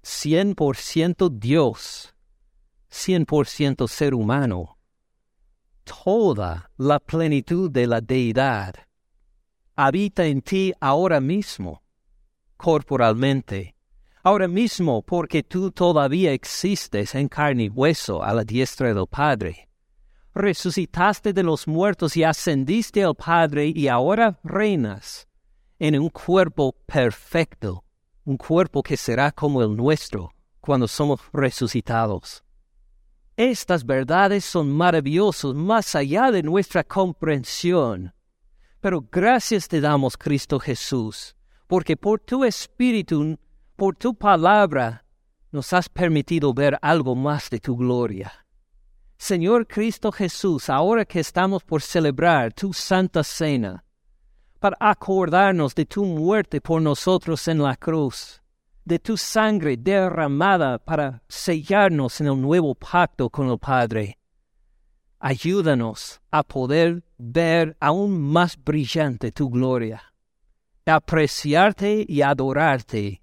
Cien 0.00 0.54
por 0.54 0.76
ciento 0.76 1.28
Dios, 1.28 2.14
cien 2.88 3.26
por 3.26 3.48
ciento 3.48 3.88
ser 3.88 4.14
humano. 4.14 4.78
Toda 5.82 6.70
la 6.76 7.00
plenitud 7.00 7.72
de 7.72 7.88
la 7.88 8.00
deidad 8.00 8.76
habita 9.74 10.26
en 10.26 10.42
ti 10.42 10.72
ahora 10.80 11.20
mismo, 11.20 11.82
corporalmente, 12.56 13.74
ahora 14.22 14.46
mismo 14.46 15.02
porque 15.02 15.42
tú 15.42 15.72
todavía 15.72 16.32
existes 16.32 17.16
en 17.16 17.26
carne 17.26 17.64
y 17.64 17.68
hueso 17.68 18.22
a 18.22 18.32
la 18.32 18.44
diestra 18.44 18.94
del 18.94 19.08
Padre 19.08 19.66
resucitaste 20.36 21.32
de 21.32 21.42
los 21.42 21.66
muertos 21.66 22.16
y 22.16 22.22
ascendiste 22.22 23.02
al 23.02 23.14
Padre 23.14 23.72
y 23.74 23.88
ahora 23.88 24.38
reinas 24.44 25.26
en 25.78 25.98
un 25.98 26.10
cuerpo 26.10 26.72
perfecto, 26.86 27.84
un 28.24 28.36
cuerpo 28.36 28.82
que 28.82 28.96
será 28.96 29.32
como 29.32 29.62
el 29.62 29.74
nuestro 29.74 30.30
cuando 30.60 30.86
somos 30.86 31.20
resucitados. 31.32 32.44
Estas 33.36 33.84
verdades 33.84 34.44
son 34.44 34.70
maravillosas 34.70 35.54
más 35.54 35.94
allá 35.94 36.30
de 36.30 36.42
nuestra 36.42 36.84
comprensión. 36.84 38.14
Pero 38.80 39.06
gracias 39.10 39.68
te 39.68 39.80
damos, 39.80 40.16
Cristo 40.16 40.58
Jesús, 40.58 41.34
porque 41.66 41.96
por 41.96 42.20
tu 42.20 42.44
Espíritu, 42.44 43.38
por 43.74 43.96
tu 43.96 44.14
palabra, 44.14 45.04
nos 45.50 45.72
has 45.72 45.88
permitido 45.88 46.52
ver 46.52 46.78
algo 46.82 47.14
más 47.14 47.48
de 47.50 47.58
tu 47.58 47.76
gloria. 47.76 48.45
Señor 49.18 49.66
Cristo 49.66 50.12
Jesús, 50.12 50.68
ahora 50.68 51.04
que 51.04 51.20
estamos 51.20 51.64
por 51.64 51.80
celebrar 51.80 52.52
tu 52.52 52.72
santa 52.72 53.24
cena, 53.24 53.82
para 54.60 54.76
acordarnos 54.78 55.74
de 55.74 55.86
tu 55.86 56.04
muerte 56.04 56.60
por 56.60 56.82
nosotros 56.82 57.48
en 57.48 57.62
la 57.62 57.76
cruz, 57.76 58.42
de 58.84 58.98
tu 58.98 59.16
sangre 59.16 59.76
derramada 59.76 60.78
para 60.78 61.22
sellarnos 61.28 62.20
en 62.20 62.28
el 62.28 62.40
nuevo 62.40 62.74
pacto 62.74 63.30
con 63.30 63.48
el 63.48 63.58
Padre. 63.58 64.18
Ayúdanos 65.18 66.20
a 66.30 66.42
poder 66.42 67.02
ver 67.16 67.76
aún 67.80 68.20
más 68.20 68.56
brillante 68.62 69.32
tu 69.32 69.48
gloria, 69.48 70.12
apreciarte 70.84 72.04
y 72.06 72.20
adorarte 72.20 73.22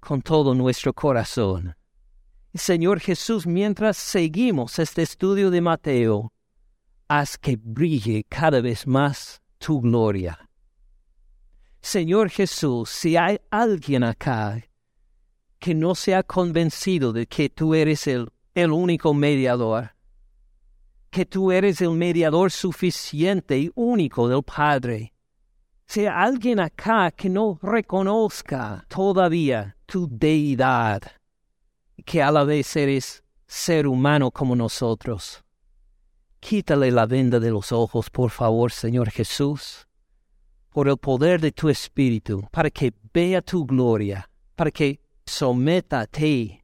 con 0.00 0.22
todo 0.22 0.54
nuestro 0.54 0.94
corazón. 0.94 1.76
Señor 2.58 3.00
Jesús, 3.00 3.46
mientras 3.46 3.96
seguimos 3.96 4.78
este 4.78 5.02
estudio 5.02 5.50
de 5.50 5.60
Mateo, 5.60 6.32
haz 7.08 7.38
que 7.38 7.56
brille 7.56 8.24
cada 8.28 8.60
vez 8.60 8.86
más 8.86 9.40
tu 9.58 9.80
gloria. 9.80 10.48
Señor 11.80 12.30
Jesús, 12.30 12.90
si 12.90 13.16
hay 13.16 13.40
alguien 13.50 14.04
acá 14.04 14.62
que 15.58 15.74
no 15.74 15.94
se 15.94 16.14
ha 16.14 16.22
convencido 16.22 17.12
de 17.12 17.26
que 17.26 17.48
tú 17.48 17.74
eres 17.74 18.06
el, 18.06 18.28
el 18.54 18.72
único 18.72 19.14
mediador, 19.14 19.94
que 21.10 21.26
tú 21.26 21.52
eres 21.52 21.80
el 21.80 21.92
mediador 21.92 22.50
suficiente 22.50 23.58
y 23.58 23.70
único 23.74 24.28
del 24.28 24.42
Padre, 24.42 25.12
si 25.86 26.00
hay 26.00 26.06
alguien 26.06 26.60
acá 26.60 27.12
que 27.12 27.28
no 27.28 27.58
reconozca 27.62 28.84
todavía 28.88 29.76
tu 29.86 30.08
deidad, 30.10 31.02
que 32.04 32.22
a 32.22 32.30
la 32.30 32.44
vez 32.44 32.76
eres 32.76 33.22
ser 33.46 33.86
humano 33.86 34.30
como 34.30 34.56
nosotros. 34.56 35.42
Quítale 36.40 36.90
la 36.90 37.06
venda 37.06 37.40
de 37.40 37.50
los 37.50 37.72
ojos, 37.72 38.10
por 38.10 38.30
favor, 38.30 38.70
Señor 38.70 39.10
Jesús, 39.10 39.86
por 40.70 40.88
el 40.88 40.98
poder 40.98 41.40
de 41.40 41.52
tu 41.52 41.68
Espíritu, 41.68 42.46
para 42.50 42.70
que 42.70 42.92
vea 43.12 43.40
tu 43.40 43.64
gloria, 43.64 44.28
para 44.54 44.70
que 44.70 45.00
someta 45.24 46.00
a 46.00 46.06
ti, 46.06 46.62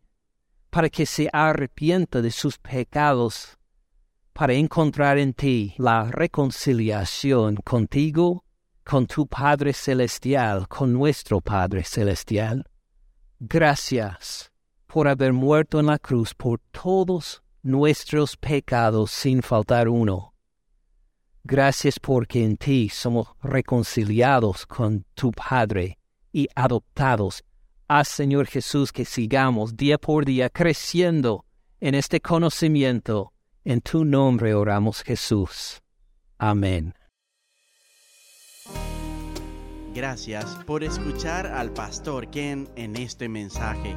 para 0.70 0.89
que 0.89 1.07
se 1.07 1.28
arrepienta 1.33 2.20
de 2.20 2.30
sus 2.30 2.59
pecados, 2.59 3.59
para 4.33 4.55
encontrar 4.55 5.18
en 5.18 5.33
ti 5.33 5.74
la 5.78 6.05
reconciliación 6.11 7.57
contigo, 7.57 8.45
con 8.85 9.07
tu 9.07 9.26
Padre 9.26 9.72
Celestial, 9.72 10.66
con 10.68 10.93
nuestro 10.93 11.41
Padre 11.41 11.85
Celestial. 11.85 12.66
Gracias 13.39 14.52
por 14.93 15.09
haber 15.09 15.32
muerto 15.32 15.80
en 15.80 15.86
la 15.86 15.99
cruz 15.99 16.34
por 16.34 16.61
todos 16.70 17.43
nuestros 17.62 18.36
pecados 18.36 19.11
sin 19.11 19.40
faltar 19.43 19.88
uno. 19.88 20.34
Gracias 21.45 21.99
porque 21.99 22.45
en 22.45 22.59
ti 22.59 22.90
somos 22.90 23.28
reconciliados 23.43 24.66
con 24.66 25.07
tu 25.14 25.32
Padre 25.32 25.99
y 26.30 26.47
adoptados. 26.55 27.43
Haz, 27.88 28.09
Señor 28.09 28.47
Jesús, 28.47 28.93
que 28.93 29.07
sigamos 29.07 29.76
día 29.76 29.97
por 29.97 30.26
día 30.26 30.51
creciendo 30.51 31.47
en 31.80 31.95
este 31.95 32.20
conocimiento. 32.20 33.32
En 33.64 33.80
tu 33.80 34.05
nombre 34.05 34.53
oramos, 34.55 35.03
Jesús. 35.03 35.80
Amén. 36.36 36.95
Gracias 39.95 40.57
por 40.66 40.84
escuchar 40.84 41.47
al 41.47 41.72
pastor 41.72 42.30
Ken 42.30 42.68
en 42.76 42.97
este 42.97 43.28
mensaje. 43.28 43.97